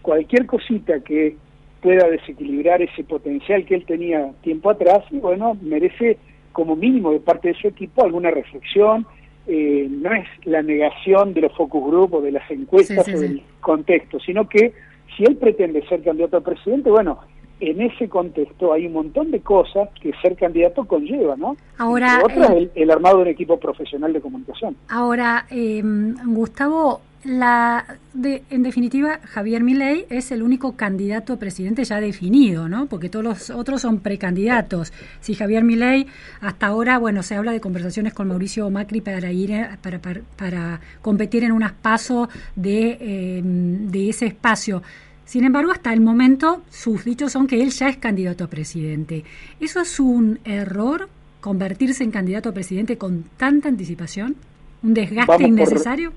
[0.02, 1.36] cualquier cosita que
[1.82, 6.18] pueda desequilibrar ese potencial que él tenía tiempo atrás, y bueno, merece
[6.52, 9.06] como mínimo de parte de su equipo alguna reflexión.
[9.46, 13.16] Eh, no es la negación de los focus group o de las encuestas Sí, sí,
[13.16, 13.28] o sí.
[13.28, 14.74] del contexto, sino que
[15.16, 17.18] si él pretende ser candidato a presidente, bueno,
[17.60, 21.56] en ese contexto hay un montón de cosas que ser candidato conlleva, ¿no?
[21.78, 24.76] Ahora, otras, eh, el, el armado de un equipo profesional de comunicación.
[24.88, 25.82] Ahora, eh,
[26.26, 27.84] Gustavo, la,
[28.14, 32.86] de, en definitiva, Javier Milei es el único candidato a presidente ya definido, ¿no?
[32.86, 34.92] Porque todos los otros son precandidatos.
[35.20, 36.06] Si Javier Milei,
[36.40, 40.20] hasta ahora, bueno, se habla de conversaciones con Mauricio Macri para ir, a- para, para,
[40.36, 44.82] para competir en unos pasos de, eh, de ese espacio.
[45.28, 49.24] Sin embargo, hasta el momento, sus dichos son que él ya es candidato a presidente.
[49.60, 51.10] ¿Eso es un error,
[51.42, 54.36] convertirse en candidato a presidente con tanta anticipación?
[54.82, 56.12] ¿Un desgaste Vamos por- innecesario?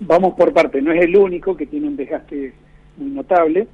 [0.00, 2.54] Vamos por parte, no es el único que tiene un desgaste
[2.96, 3.68] muy notable,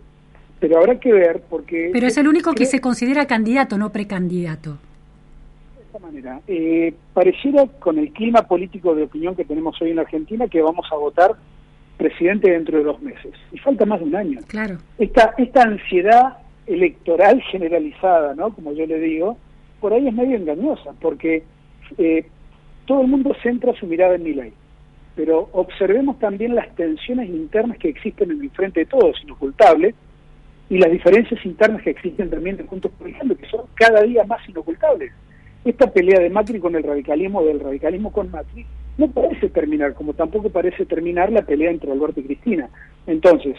[0.59, 1.91] pero habrá que ver porque...
[1.93, 4.73] Pero es el único que se considera candidato, no precandidato.
[4.73, 6.41] de esta manera.
[6.49, 10.87] Eh, pareciera con el clima político de opinión que tenemos hoy en Argentina que vamos
[10.91, 11.37] a votar
[12.01, 13.33] presidente dentro de dos meses.
[13.53, 14.41] Y falta más de un año.
[14.49, 14.79] Claro.
[14.99, 18.55] Esta, esta ansiedad electoral generalizada, ¿no?
[18.55, 19.37] Como yo le digo,
[19.81, 21.45] por ahí es medio engañosa, porque
[21.99, 22.27] eh,
[22.87, 24.53] todo el mundo centra su mirada en mi ley.
[25.15, 29.95] Pero observemos también las tensiones internas que existen en el frente de todos, inocultables,
[30.71, 34.25] y las diferencias internas que existen también de Juntos por Cambio, que son cada día
[34.25, 35.13] más inocultables.
[35.65, 38.65] Esta pelea de Macri con el radicalismo, del radicalismo con Macri,
[38.99, 42.69] no parece terminar, como tampoco parece terminar la pelea entre Alberto y Cristina.
[43.07, 43.57] Entonces,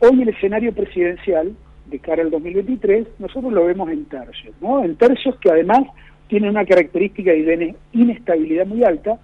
[0.00, 1.54] hoy el escenario presidencial
[1.86, 4.84] de cara al 2023, nosotros lo vemos en tercios, ¿no?
[4.84, 5.82] En tercios que además
[6.28, 9.18] tienen una característica de inestabilidad muy alta,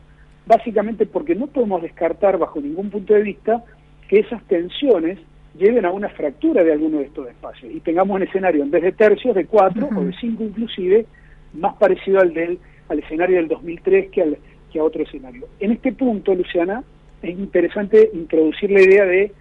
[0.46, 3.64] básicamente porque no podemos descartar bajo ningún punto de vista
[4.08, 5.18] que esas tensiones
[5.58, 8.82] lleven a una fractura de alguno de estos espacios y tengamos un escenario en vez
[8.82, 11.06] de tercios de cuatro o de cinco inclusive
[11.54, 12.58] más parecido al del
[12.88, 14.38] al escenario del 2003 que al
[14.72, 15.46] que a otro escenario.
[15.60, 16.84] En este punto, Luciana,
[17.22, 19.32] es interesante introducir la idea de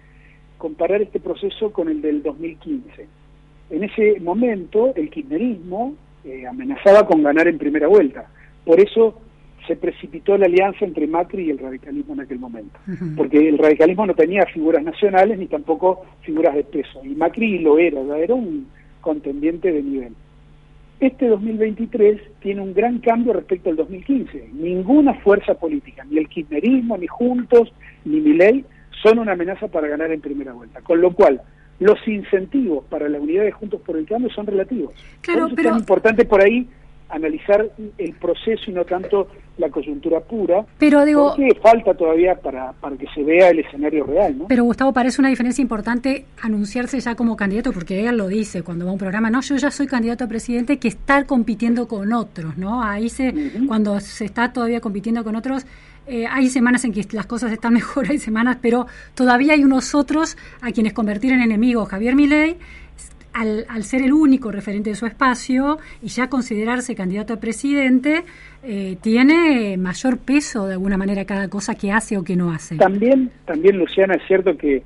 [0.56, 3.06] comparar este proceso con el del 2015.
[3.70, 8.26] En ese momento, el kirchnerismo eh, amenazaba con ganar en primera vuelta.
[8.64, 9.20] Por eso
[9.66, 12.78] se precipitó la alianza entre Macri y el radicalismo en aquel momento,
[13.16, 17.78] porque el radicalismo no tenía figuras nacionales ni tampoco figuras de peso, y Macri lo
[17.78, 18.66] era, ya era un
[19.02, 20.14] contendiente de nivel.
[21.00, 24.50] Este 2023 tiene un gran cambio respecto al 2015.
[24.54, 27.72] Ninguna fuerza política, ni el kirchnerismo, ni Juntos,
[28.04, 28.64] ni Milei,
[29.02, 30.80] son una amenaza para ganar en primera vuelta.
[30.80, 31.40] Con lo cual,
[31.78, 34.92] los incentivos para la unidad de Juntos por el Cambio son relativos.
[35.20, 36.66] Claro, Por eso pero- es tan importante por ahí
[37.08, 42.72] analizar el proceso y no tanto la coyuntura pura, Pero digo- porque falta todavía para,
[42.74, 44.46] para que se vea el escenario real, ¿no?
[44.48, 48.84] Pero Gustavo, parece una diferencia importante anunciarse ya como candidato, porque él lo dice cuando
[48.84, 52.12] va a un programa, no, yo ya soy candidato a presidente, que estar compitiendo con
[52.12, 52.82] otros, ¿no?
[52.84, 53.34] Ahí se,
[53.66, 55.66] cuando se está todavía compitiendo con otros,
[56.06, 59.94] eh, hay semanas en que las cosas están mejor, hay semanas, pero todavía hay unos
[59.94, 61.88] otros a quienes convertir en enemigos.
[61.88, 62.56] Javier Milei,
[63.38, 68.24] al, al ser el único referente de su espacio y ya considerarse candidato a presidente,
[68.62, 72.76] eh, tiene mayor peso de alguna manera cada cosa que hace o que no hace.
[72.76, 74.82] También, también Luciana, es cierto que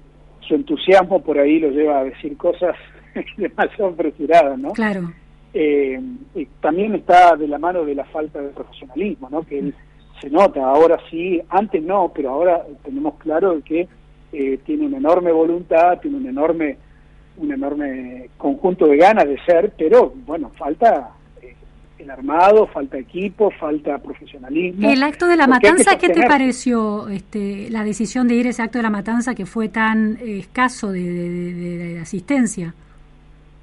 [0.47, 2.77] su entusiasmo por ahí lo lleva a decir cosas
[3.37, 4.73] demasiado apresuradas, ¿no?
[4.73, 5.13] Claro.
[5.55, 6.01] Eh,
[6.35, 9.43] y también está de la mano de la falta de profesionalismo, ¿no?
[9.43, 9.75] Que él
[10.21, 13.89] se nota, ahora sí, antes no, pero ahora tenemos claro que
[14.33, 16.79] eh, tiene una enorme voluntad, tiene un enorme,
[17.37, 21.11] un enorme conjunto de ganas de ser, pero bueno, falta
[21.41, 21.55] eh,
[21.99, 24.89] el armado, falta equipo, falta profesionalismo.
[24.91, 28.63] El acto de la matanza, ¿qué te pareció este, la decisión de ir a ese
[28.63, 32.75] acto de la matanza que fue tan escaso de, de- de- de asistencia?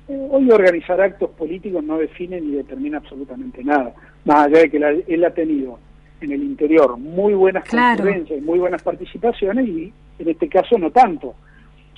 [0.08, 3.94] Eh, Hoy organizar actos políticos no define ni determina absolutamente nada,
[4.26, 5.80] más allá de que la- él ha tenido
[6.22, 8.04] en el interior muy buenas Claro.
[8.42, 11.36] muy buenas participaciones y en este caso no tanto.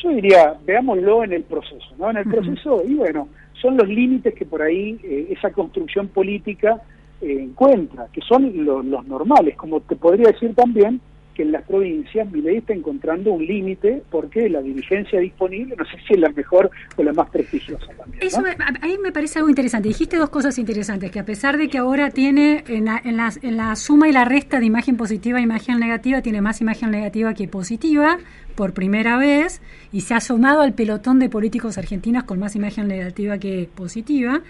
[0.03, 2.09] Yo diría, veámoslo en el proceso, ¿no?
[2.09, 3.27] En el proceso, y bueno,
[3.61, 6.81] son los límites que por ahí eh, esa construcción política
[7.21, 10.99] eh, encuentra, que son lo- los normales, como te podría decir también
[11.35, 15.91] que en las provincias Milei está encontrando un límite porque la dirigencia disponible no sé
[16.05, 18.21] si es la mejor o la más prestigiosa también.
[18.21, 19.87] Eso me- a- ahí me parece algo interesante.
[19.87, 23.31] Dijiste dos cosas interesantes, que a pesar de que ahora tiene en la, en la-
[23.41, 26.91] en la suma y la resta de imagen positiva e imagen negativa, tiene más imagen
[26.91, 28.17] negativa que positiva
[28.55, 32.87] por primera vez y se ha sumado al pelotón de políticos argentinos con más imagen
[32.87, 34.41] negativa que positiva,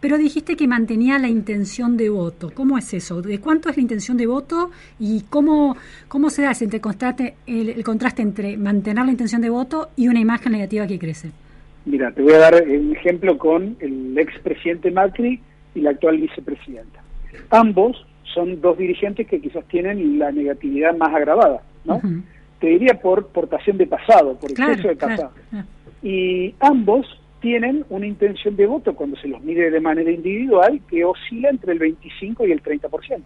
[0.00, 2.50] pero dijiste que mantenía la intención de voto.
[2.54, 3.22] ¿Cómo es eso?
[3.22, 5.76] ¿De cuánto es la intención de voto y cómo,
[6.08, 9.88] cómo se da ese entre contraste- el, el contraste entre mantener la intención de voto
[9.96, 11.30] y una imagen negativa que crece?
[11.84, 15.40] Mira, te voy a dar un ejemplo con el expresidente Macri
[15.74, 17.00] y la actual vicepresidenta.
[17.50, 22.00] Ambos son dos dirigentes que quizás tienen la negatividad más agravada, ¿no?
[22.60, 25.32] Te diría por portación de pasado, por Claro, exceso de pasado.
[25.50, 25.66] claro.
[26.02, 27.06] Y ambos
[27.40, 31.72] tienen una intención de voto cuando se los mide de manera individual que oscila entre
[31.72, 33.22] el 25 y el 30%,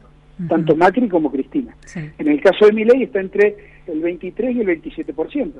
[0.48, 1.74] tanto Macri como Cristina.
[2.18, 3.56] En el caso de Milei está entre
[3.86, 5.52] el 23 y el 27%.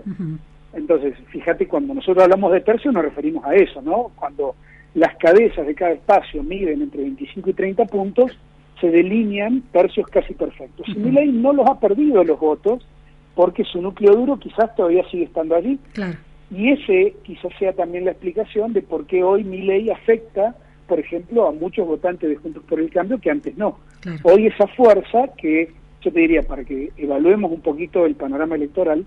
[0.75, 4.11] Entonces, fíjate, cuando nosotros hablamos de tercio nos referimos a eso, ¿no?
[4.17, 4.55] Cuando
[4.95, 8.39] las cabezas de cada espacio miden entre 25 y 30 puntos,
[8.81, 10.87] se delinean tercios casi perfectos.
[10.89, 12.87] Y Milei no los ha perdido los votos
[13.35, 15.79] porque su núcleo duro quizás todavía sigue estando allí.
[15.93, 16.19] Claro.
[16.51, 20.55] Y ese quizás sea también la explicación de por qué hoy Milei afecta,
[20.87, 23.79] por ejemplo, a muchos votantes de Juntos por el Cambio que antes no.
[24.23, 25.73] Hoy esa fuerza que
[26.03, 29.07] yo te diría, para que evaluemos un poquito el panorama electoral,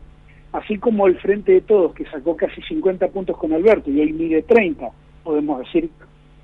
[0.53, 4.13] así como el Frente de Todos, que sacó casi 50 puntos con Alberto y hoy
[4.13, 4.89] mide 30,
[5.23, 5.89] podemos decir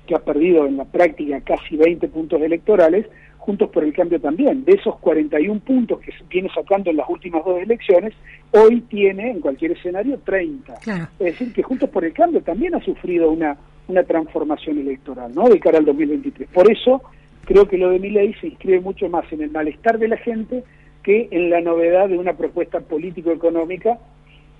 [0.06, 3.06] que ha perdido en la práctica casi 20 puntos electorales,
[3.42, 4.64] Juntos por el Cambio también.
[4.64, 8.14] De esos 41 puntos que viene sacando en las últimas dos elecciones,
[8.52, 10.74] hoy tiene en cualquier escenario 30.
[10.74, 11.08] Claro.
[11.18, 13.56] Es decir, que Juntos por el Cambio también ha sufrido una,
[13.88, 15.48] una transformación electoral, ¿no?
[15.48, 16.50] De cara al 2023.
[16.50, 17.02] Por eso
[17.44, 20.62] creo que lo de Milei se inscribe mucho más en el malestar de la gente
[21.02, 23.98] que en la novedad de una propuesta político-económica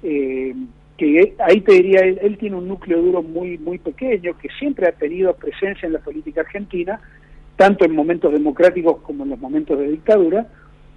[0.02, 0.54] eh,
[0.98, 4.88] que ahí te diría, él, él tiene un núcleo duro muy, muy pequeño, que siempre
[4.88, 7.00] ha tenido presencia en la política argentina,
[7.56, 10.46] tanto en momentos democráticos como en los momentos de dictadura,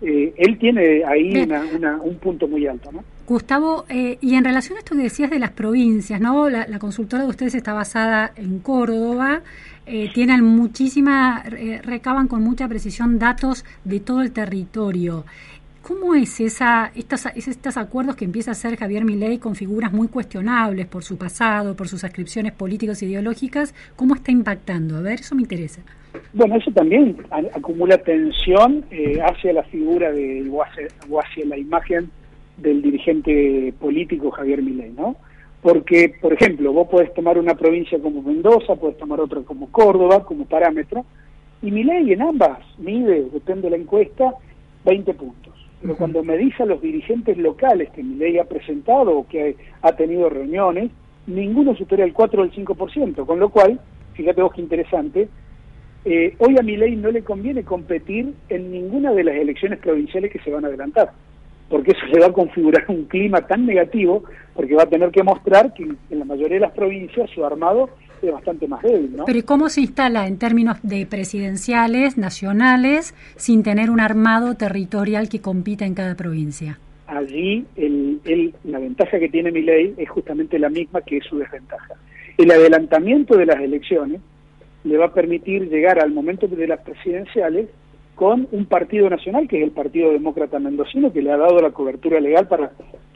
[0.02, 3.04] eh, él tiene ahí una, una- un punto muy alto, ¿no?
[3.28, 6.50] Gustavo, eh, y en relación a esto que decías de las provincias, ¿no?
[6.50, 9.42] La, la consultora de ustedes está basada en Córdoba,
[9.88, 15.26] eh, tienen muchísima, eh, recaban con mucha precisión datos de todo el territorio.
[15.82, 19.94] ¿Cómo es esa, estas, es estos acuerdos que empieza a hacer Javier Milei con figuras
[19.94, 23.74] muy cuestionables por su pasado, por sus ascripciones políticas e ideológicas?
[23.96, 24.98] ¿Cómo está impactando?
[24.98, 25.82] A ver, eso me interesa.
[26.34, 31.58] Bueno, eso también acumula tensión eh, hacia la figura de, o hacia, o hacia la
[31.58, 32.10] imagen
[32.58, 35.16] del dirigente político Javier Milei, ¿no?
[35.62, 40.24] Porque, por ejemplo, vos podés tomar una provincia como Mendoza, podés tomar otra como Córdoba
[40.24, 41.06] como parámetro,
[41.62, 44.36] Y Milei en ambas mide, depende de la encuesta,
[44.84, 45.54] 20 puntos.
[45.82, 45.98] Pero Ujú.
[45.98, 50.30] cuando me dice a los dirigentes locales que Milei ha presentado o que ha tenido
[50.30, 50.92] reuniones,
[51.28, 53.80] ninguno supera el 4 o el 5%, con lo cual,
[54.14, 55.30] fíjate vos qué interesante,
[56.06, 60.40] eh, hoy a Milei no le conviene competir en ninguna de las elecciones provinciales que
[60.40, 61.12] se van a adelantar,
[61.70, 65.24] porque eso le va a configurar un clima tan negativo, porque va a tener que
[65.24, 67.90] mostrar que en la mayoría de las provincias su armado
[68.22, 69.26] es bastante más débil, ¿no?
[69.26, 75.28] Pero ¿y cómo se instala en términos de presidenciales, nacionales, sin tener un armado territorial
[75.30, 76.80] que compita en cada provincia?
[77.08, 81.24] allí el, el- la ventaja que tiene mi ley es justamente la misma que es
[81.26, 81.94] su desventaja.
[82.36, 84.22] El adelantamiento de las elecciones
[84.86, 87.68] le va a permitir llegar al momento de las presidenciales
[88.16, 91.72] con un partido nacional, que es el Partido Demócrata Mendocino, que le ha dado la
[91.72, 92.72] cobertura legal para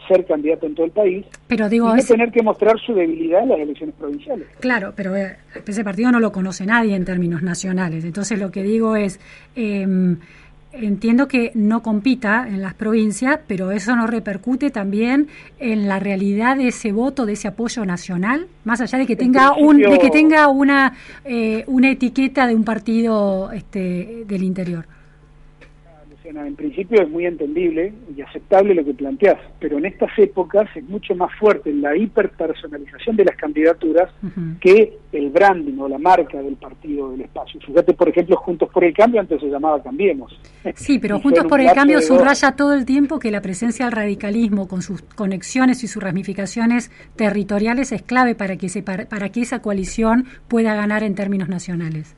[0.10, 2.94] ser candidato en todo el país, Pero y digo, no es- tener que mostrar su
[2.94, 4.48] debilidad en las elecciones provinciales.
[4.60, 8.04] Claro, pero eh, ese partido no lo conoce nadie en términos nacionales.
[8.04, 9.20] Entonces lo que digo es,
[9.56, 9.88] eh,
[10.72, 15.28] entiendo que no compita en las provincias, pero eso no repercute también
[15.60, 19.20] en la realidad de ese voto, de ese apoyo nacional, más allá de que En
[19.20, 20.94] tenga un, de que tenga una
[21.26, 24.86] eh, una etiqueta de un partido este, del interior.
[26.30, 30.68] Luciana, en principio es muy entendible y aceptable lo que planteás, pero en estas épocas
[30.76, 34.12] es mucho más fuerte la hiperpersonalización de las candidaturas
[34.62, 37.60] que el branding o la marca del partido del espacio.
[37.62, 40.40] Fíjate, por ejemplo, Juntos por el Cambio, antes se llamaba Cambiemos.
[40.76, 44.68] Sí, pero Juntos por el Cambio subraya todo el tiempo que la presencia del radicalismo
[44.68, 49.62] con sus conexiones y sus ramificaciones territoriales es clave para que, se, para que esa
[49.62, 52.16] coalición pueda ganar en términos nacionales.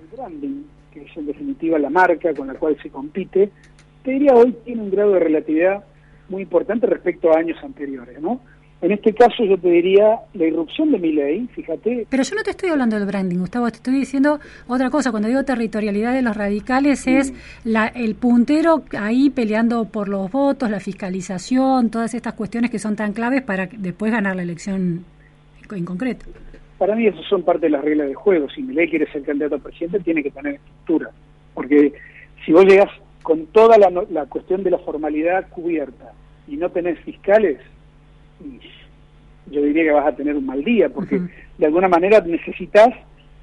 [0.00, 0.62] el branding,
[0.92, 3.50] que es en definitiva la marca con la cual se compite,
[4.02, 5.84] te diría hoy tiene un grado de relatividad
[6.28, 8.40] muy importante respecto a años anteriores, ¿no?
[8.82, 12.42] En este caso yo te diría la irrupción de mi ley, fíjate, Pero yo no
[12.42, 15.10] te estoy hablando del branding, Gustavo, te estoy diciendo otra cosa.
[15.10, 20.70] Cuando digo territorialidad de los radicales es la, el puntero ahí peleando por los votos,
[20.70, 25.04] la fiscalización, todas estas cuestiones que son tan claves para después ganar la elección
[25.70, 26.24] en concreto.
[26.80, 28.48] Para mí eso son parte de las reglas del juego.
[28.48, 31.10] Si Milei quiere ser candidato a presidente, tiene que tener estructura.
[31.52, 31.92] Porque
[32.42, 32.88] si vos llegas
[33.22, 36.14] con toda la, la cuestión de la formalidad cubierta
[36.48, 37.58] y no tenés fiscales,
[39.50, 41.20] yo diría que vas a tener un mal día, porque
[41.58, 42.88] de alguna manera necesitas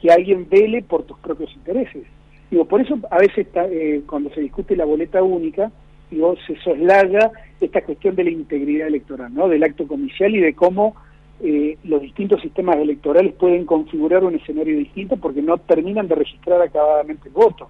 [0.01, 2.07] que alguien vele por tus propios intereses.
[2.49, 5.71] Digo, por eso a veces está, eh, cuando se discute la boleta única,
[6.09, 7.29] digo, se soslaya
[7.61, 9.47] esta cuestión de la integridad electoral, ¿no?
[9.47, 10.95] Del acto comicial y de cómo
[11.39, 16.61] eh, los distintos sistemas electorales pueden configurar un escenario distinto porque no terminan de registrar
[16.61, 17.69] acabadamente el voto.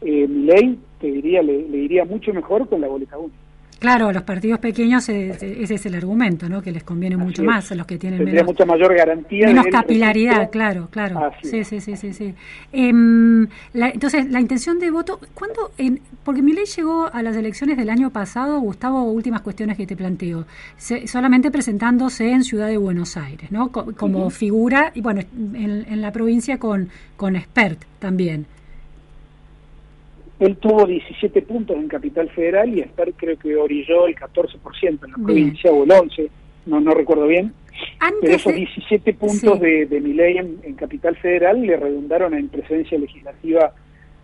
[0.00, 3.49] Eh, mi ley, te diría, le, le iría mucho mejor con la boleta única.
[3.80, 5.30] Claro, los partidos pequeños eh,
[5.62, 6.60] ese es el argumento, ¿no?
[6.62, 7.46] Que les conviene mucho es.
[7.46, 9.46] más a los que tienen Tendría menos, mucha mayor garantía.
[9.48, 11.18] menos capilaridad, claro, claro.
[11.24, 12.34] Así Sí, sí, sí, sí, sí.
[12.72, 15.72] Em, la- entonces, la intención de voto, ¿cuándo?
[15.78, 19.86] En, porque mi ley llegó a las elecciones del año pasado, Gustavo, últimas cuestiones que
[19.86, 20.44] te planteo,
[20.76, 23.72] se- solamente presentándose en Ciudad de Buenos Aires, ¿no?
[23.72, 25.22] Co- como figura, y bueno,
[25.54, 28.44] en, en la provincia con, con Expert también.
[30.40, 34.96] Él tuvo 17 puntos en Capital Federal y Esper creo que orilló el 14% en
[34.96, 35.24] la Bien.
[35.26, 36.30] provincia o el 11%,
[36.66, 37.52] no, no recuerdo bien.
[38.00, 39.64] Antes Pero esos de- 17 puntos Sí.
[39.64, 43.72] de, de mi ley en, en Capital Federal le redundaron en presencia legislativa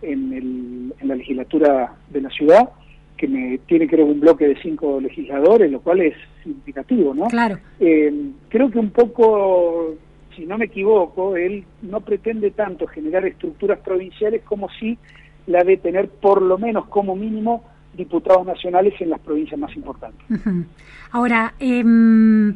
[0.01, 2.69] en, el, en la legislatura de la ciudad,
[3.15, 6.13] que me tiene creo un bloque de cinco legisladores, lo cual es
[6.43, 7.25] significativo, ¿no?
[7.27, 7.57] Claro.
[7.79, 8.13] Eh,
[8.49, 9.95] creo que un poco,
[10.35, 14.97] si no me equivoco, él no pretende tanto generar estructuras provinciales como si
[15.47, 17.63] la de tener por lo menos como mínimo
[17.95, 20.23] diputados nacionales en las provincias más importantes.
[21.11, 22.55] Ahora, em,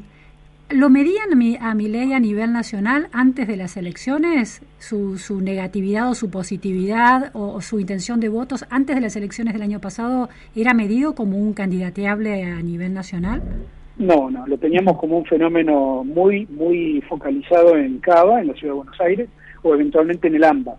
[0.70, 4.62] ¿lo medían a mi, a mi ley a nivel nacional antes de las elecciones?
[4.78, 9.16] Su, su negatividad o su positividad o, o su intención de votos antes de las
[9.16, 13.42] elecciones del año pasado era medido como un candidateable a nivel nacional?
[13.98, 18.74] No, no, lo teníamos como un fenómeno muy, muy focalizado en Cava, en la ciudad
[18.74, 19.30] de Buenos Aires,
[19.62, 20.76] o eventualmente en el AMBA.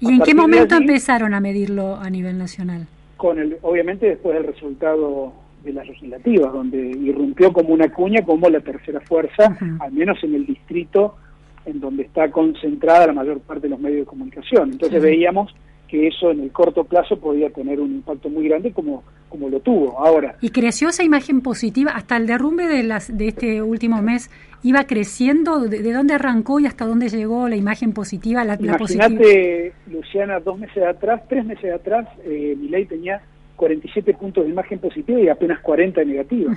[0.00, 2.86] ¿Y A en qué momento allí, empezaron a medirlo a nivel nacional?
[3.16, 5.32] Con el, obviamente después del resultado
[5.64, 10.34] de las legislativas, donde irrumpió como una cuña como la tercera fuerza, al menos en
[10.34, 11.16] el distrito
[11.64, 14.72] en donde está concentrada la mayor parte de los medios de comunicación.
[14.72, 15.54] Entonces veíamos
[15.88, 19.60] que eso en el corto plazo podía tener un impacto muy grande como, como lo
[19.60, 19.98] tuvo.
[19.98, 24.30] Ahora, ¿Y creció esa imagen positiva hasta el derrumbe de, las, de este último mes?
[24.64, 25.60] ¿Iba creciendo?
[25.60, 28.44] ¿De, de dónde arrancó y hasta dónde llegó la imagen positiva?
[28.44, 28.56] La?
[28.58, 33.20] Imagínate, Luciana, dos meses atrás, tres meses atrás, eh, Milei tenía
[33.56, 36.52] 47 puntos de imagen positiva y apenas 40 de negativa.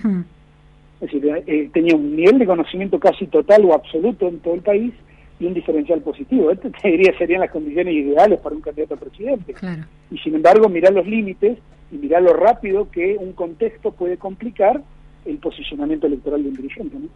[1.02, 4.62] Es decir, eh, tenía un nivel de conocimiento casi total o absoluto en todo el
[4.62, 4.94] país
[5.38, 6.50] y un diferencial positivo.
[6.50, 9.54] Esto te diría serían las condiciones ideales para un candidato a presidente.
[9.54, 9.84] Claro.
[10.10, 11.58] Y sin embargo, mirar los límites
[11.92, 14.82] y mirar lo rápido que un contexto puede complicar
[15.26, 16.98] el posicionamiento electoral de un dirigente.
[16.98, 17.10] ¿no?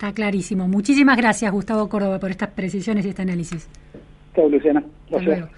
[0.00, 0.66] Está clarísimo.
[0.66, 3.68] Muchísimas gracias, Gustavo Córdoba, por estas precisiones y este análisis.
[4.34, 4.82] Chao, Luciana.
[5.10, 5.48] Luego.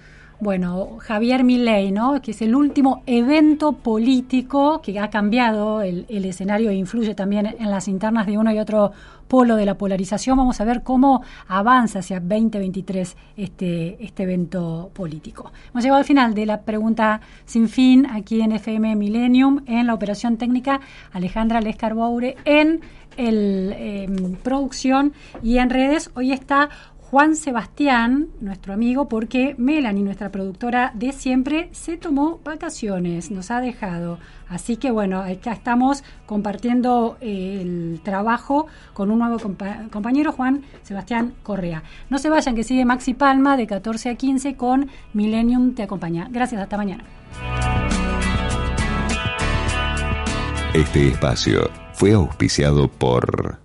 [0.41, 2.21] Bueno, Javier Milei, ¿no?
[2.21, 7.55] que es el último evento político que ha cambiado el, el, escenario e influye también
[7.57, 8.91] en las internas de uno y otro
[9.29, 10.37] polo de la polarización.
[10.37, 15.51] Vamos a ver cómo avanza hacia 2023 este, este evento político.
[15.71, 19.93] Hemos llegado al final de la pregunta sin fin aquí en FM Millennium, en la
[19.93, 20.81] operación técnica
[21.13, 22.81] Alejandra Lescarboure, en
[23.17, 24.07] el, eh,
[24.43, 26.11] producción y en redes.
[26.15, 26.69] Hoy está
[27.13, 33.61] Juan Sebastián, nuestro amigo, porque Melanie, nuestra productora de siempre, se tomó vacaciones, nos ha
[33.61, 34.17] dejado.
[34.49, 40.63] Así que bueno, acá estamos compartiendo eh, el trabajo con un nuevo compa compañero, Juan
[40.81, 41.83] Sebastián Correa.
[42.09, 46.27] No se vayan, que sigue Maxi Palma de 14 a 15 con Millennium Te Acompaña.
[46.31, 47.03] Gracias, hasta mañana.
[50.73, 53.59] Este espacio fue auspiciado por...